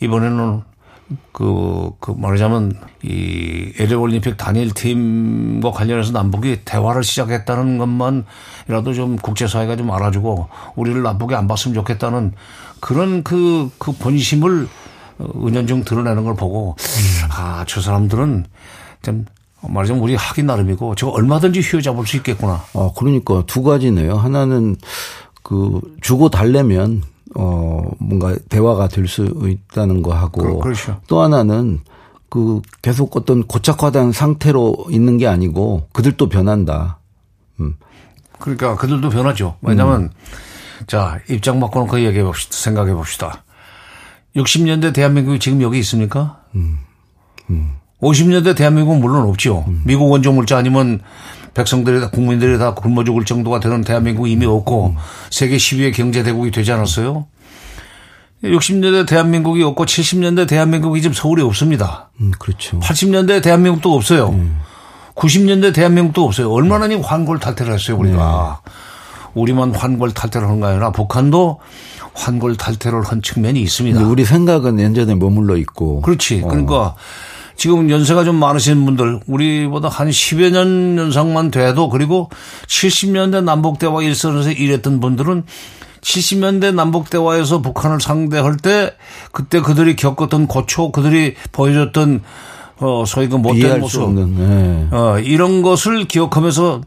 이번에는 0.00 0.62
그, 1.32 1.90
그 2.00 2.10
말하자면 2.16 2.74
이 3.02 3.72
LA 3.78 3.94
올림픽 3.94 4.36
단일 4.36 4.72
팀과 4.72 5.70
관련해서 5.70 6.12
남북이 6.12 6.60
대화를 6.64 7.02
시작했다는 7.02 7.78
것만이라도 7.78 8.94
좀 8.94 9.16
국제사회가 9.16 9.76
좀 9.76 9.90
알아주고 9.90 10.48
우리를 10.76 11.02
나쁘게 11.02 11.34
안 11.34 11.46
봤으면 11.46 11.74
좋겠다는 11.74 12.32
그런 12.80 13.22
그, 13.22 13.70
그 13.78 13.92
본심을 13.92 14.68
은연중 15.20 15.84
드러내는 15.84 16.24
걸 16.24 16.34
보고 16.34 16.76
음. 16.78 17.28
아, 17.30 17.64
저 17.66 17.80
사람들은 17.80 18.46
좀 19.02 19.26
말하자면 19.62 20.02
우리 20.02 20.14
하기 20.14 20.42
나름이고 20.42 20.94
저거 20.94 21.12
얼마든지 21.12 21.60
휘어잡을 21.60 22.06
수 22.06 22.16
있겠구나. 22.18 22.62
아, 22.74 22.90
그러니까 22.96 23.42
두 23.46 23.62
가지네요. 23.62 24.16
하나는 24.16 24.76
그 25.42 25.80
주고 26.00 26.28
달래면 26.28 27.02
어 27.34 27.67
뭔가 27.98 28.34
대화가 28.48 28.88
될 28.88 29.06
수 29.08 29.24
있다는 29.24 30.02
거 30.02 30.14
하고 30.14 30.58
그렇죠. 30.60 31.00
또 31.08 31.20
하나는 31.22 31.80
그 32.28 32.60
계속 32.82 33.16
어떤 33.16 33.44
고착화된 33.46 34.12
상태로 34.12 34.86
있는 34.90 35.16
게 35.16 35.26
아니고 35.26 35.88
그들도 35.92 36.28
변한다. 36.28 36.98
음. 37.60 37.74
그러니까 38.38 38.76
그들도 38.76 39.08
변하죠. 39.08 39.56
왜냐하면 39.62 40.02
음. 40.02 40.10
자 40.86 41.18
입장 41.28 41.58
바꿔놓고 41.60 41.92
그 41.92 42.04
얘기해 42.04 42.22
봅시다. 42.24 42.56
생각해 42.56 42.92
봅시다. 42.92 43.44
60년대 44.36 44.92
대한민국이 44.94 45.38
지금 45.38 45.62
여기 45.62 45.78
있습니까? 45.80 46.40
음. 46.54 46.80
음. 47.50 47.72
50년대 48.02 48.56
대한민국은 48.56 49.00
물론 49.00 49.26
없죠. 49.28 49.64
음. 49.66 49.82
미국 49.84 50.10
원조 50.10 50.32
물자 50.32 50.58
아니면 50.58 51.00
백성들이 51.54 52.00
다 52.00 52.10
국민들이 52.10 52.58
다 52.58 52.74
굶어 52.74 53.02
죽을 53.04 53.24
정도가 53.24 53.58
되는 53.58 53.80
대한민국이 53.82 54.30
이미 54.30 54.46
없고 54.46 54.88
음. 54.88 54.96
세계 55.30 55.56
10위의 55.56 55.94
경제 55.94 56.22
대국이 56.22 56.50
되지 56.50 56.70
않았어요? 56.72 57.26
60년대 58.44 59.06
대한민국이 59.06 59.62
없고 59.62 59.84
70년대 59.84 60.48
대한민국이 60.48 61.02
지금 61.02 61.14
서울에 61.14 61.42
없습니다. 61.42 62.10
음, 62.20 62.32
그렇죠. 62.38 62.78
80년대 62.80 63.42
대한민국도 63.42 63.94
없어요. 63.94 64.28
음. 64.28 64.60
90년대 65.14 65.74
대한민국도 65.74 66.24
없어요. 66.24 66.50
얼마나 66.52 66.86
니 66.86 66.94
환골 66.94 67.40
탈퇴를 67.40 67.74
했어요, 67.74 67.96
우리가. 67.96 68.60
네. 68.64 68.72
우리만 69.34 69.74
환골 69.74 70.12
탈퇴를 70.12 70.46
하는 70.46 70.60
거 70.60 70.68
아니라 70.68 70.90
북한도 70.90 71.58
환골 72.14 72.56
탈퇴를 72.56 73.02
한 73.02 73.22
측면이 73.22 73.60
있습니다. 73.60 74.00
우리 74.06 74.24
생각은 74.24 74.80
연전에 74.80 75.14
머물러 75.16 75.56
있고. 75.56 76.00
그렇지. 76.02 76.42
어. 76.44 76.48
그러니까 76.48 76.94
지금 77.56 77.90
연세가 77.90 78.22
좀 78.22 78.36
많으신 78.36 78.84
분들, 78.84 79.20
우리보다 79.26 79.88
한 79.88 80.10
10여 80.10 80.50
년 80.50 80.96
연상만 80.96 81.50
돼도 81.50 81.88
그리고 81.88 82.30
70년대 82.66 83.42
남북대화 83.42 84.02
일선에서 84.02 84.52
일했던 84.52 85.00
분들은 85.00 85.44
70년대 86.00 86.74
남북 86.74 87.10
대화에서 87.10 87.60
북한을 87.62 88.00
상대할 88.00 88.56
때 88.56 88.94
그때 89.32 89.60
그들이 89.60 89.96
겪었던 89.96 90.46
고초, 90.46 90.92
그들이 90.92 91.34
보여줬던 91.52 92.22
어, 92.80 93.04
소위 93.06 93.28
그 93.28 93.36
못된 93.36 93.80
모습. 93.80 94.08
네. 94.12 94.88
어, 94.92 95.18
이런 95.18 95.62
것을 95.62 96.04
기억하면서 96.04 96.82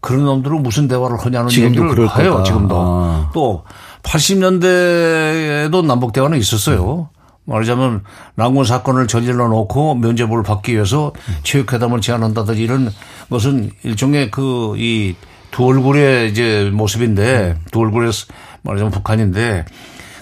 그런 0.00 0.24
놈들은 0.24 0.62
무슨 0.62 0.88
대화를 0.88 1.18
하냐는 1.18 1.50
얘기를 1.52 1.88
해요, 2.18 2.32
거다. 2.32 2.42
지금도. 2.44 2.74
아. 2.76 3.30
또 3.32 3.64
80년대에도 4.02 5.84
남북 5.84 6.12
대화는 6.12 6.38
있었어요. 6.38 7.08
말하자면 7.44 8.02
랑군 8.36 8.64
사건을 8.64 9.06
저질러 9.06 9.48
놓고 9.48 9.94
면죄부를 9.94 10.42
받기 10.42 10.72
위해서 10.74 11.12
체육회담을 11.44 12.00
제안한다든지 12.00 12.60
이런 12.60 12.90
것은 13.30 13.70
일종의 13.84 14.30
그 14.30 14.74
이 14.76 15.14
두 15.50 15.66
얼굴의 15.66 16.30
이제 16.30 16.70
모습인데 16.72 17.58
두 17.72 17.80
얼굴의 17.80 18.12
말하자면 18.68 18.92
북한인데 18.92 19.64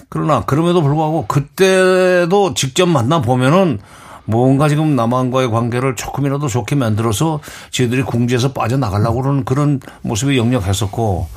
그러나 0.09 0.41
그럼에도 0.45 0.81
불구하고 0.81 1.27
그때도 1.27 2.53
직접 2.53 2.85
만나 2.87 3.21
보면은 3.21 3.79
뭔가 4.25 4.67
지금 4.67 4.95
남한과의 4.95 5.51
관계를 5.51 5.95
조금이라도 5.95 6.47
좋게 6.47 6.75
만들어서 6.75 7.39
저희들이 7.71 8.03
궁지에서 8.03 8.51
빠져나가려고 8.53 9.21
그러는 9.21 9.45
그런 9.45 9.79
모습이 10.01 10.37
역력했었고 10.37 11.27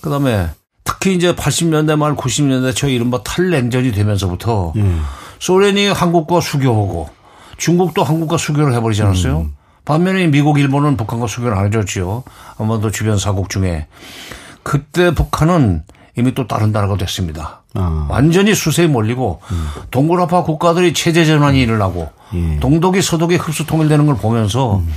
그다음에 0.00 0.48
특히 0.84 1.14
이제 1.14 1.34
80년대 1.34 1.96
말 1.96 2.14
90년대 2.14 2.74
초 2.74 2.88
이른바 2.88 3.22
탈냉전이 3.22 3.92
되면서부터 3.92 4.72
음. 4.76 5.02
소련이 5.38 5.88
한국과 5.88 6.40
수교하고 6.40 7.08
중국도 7.56 8.02
한국과 8.02 8.36
수교를 8.36 8.74
해버리지 8.74 9.02
않았어요? 9.02 9.40
음. 9.40 9.56
반면에 9.84 10.26
미국, 10.28 10.58
일본은 10.58 10.96
북한과 10.96 11.26
수교를 11.26 11.56
안 11.56 11.66
해줬지요. 11.66 12.24
아마도 12.58 12.90
주변 12.90 13.18
사국 13.18 13.50
중에. 13.50 13.86
그때 14.62 15.14
북한은 15.14 15.84
이미 16.16 16.34
또 16.34 16.46
다른 16.46 16.72
나라가 16.72 16.96
됐습니다. 16.96 17.62
아. 17.74 18.06
완전히 18.08 18.54
수세에 18.54 18.86
몰리고 18.86 19.40
음. 19.50 19.66
동굴아파 19.90 20.44
국가들이 20.44 20.92
체제 20.92 21.24
전환이 21.24 21.60
일어나고 21.60 22.08
예. 22.34 22.60
동독이 22.60 23.02
서독이 23.02 23.36
흡수 23.36 23.66
통일되는 23.66 24.06
걸 24.06 24.16
보면서 24.16 24.76
음. 24.76 24.88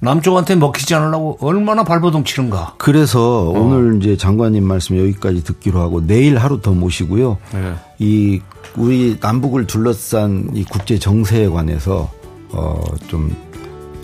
남쪽한테 0.00 0.56
먹히지 0.56 0.94
않으려고 0.96 1.38
얼마나 1.40 1.84
발버둥 1.84 2.24
치는가. 2.24 2.74
그래서 2.78 3.50
어. 3.50 3.50
오늘 3.50 3.98
이제 4.02 4.16
장관님 4.16 4.64
말씀 4.64 4.98
여기까지 4.98 5.44
듣기로 5.44 5.80
하고 5.80 6.04
내일 6.04 6.38
하루 6.38 6.60
더 6.60 6.72
모시고요. 6.72 7.38
네. 7.52 7.74
이 7.98 8.40
우리 8.76 9.18
남북을 9.20 9.66
둘러싼 9.66 10.50
이 10.54 10.64
국제 10.64 10.98
정세에 10.98 11.48
관해서 11.48 12.10
어좀 12.50 13.36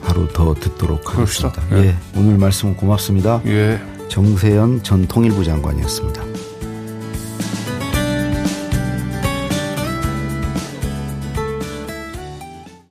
하루 0.03 0.29
더 0.33 0.55
듣도록 0.55 1.17
하겠습니다. 1.17 1.61
네. 1.71 1.87
예. 1.89 1.97
오늘 2.17 2.39
말씀 2.39 2.77
고맙습니다. 2.77 3.41
예. 3.47 3.81
정세현 4.09 4.85
전 4.85 5.07
통일부 5.07 5.45
장관이었습니다. 5.45 6.23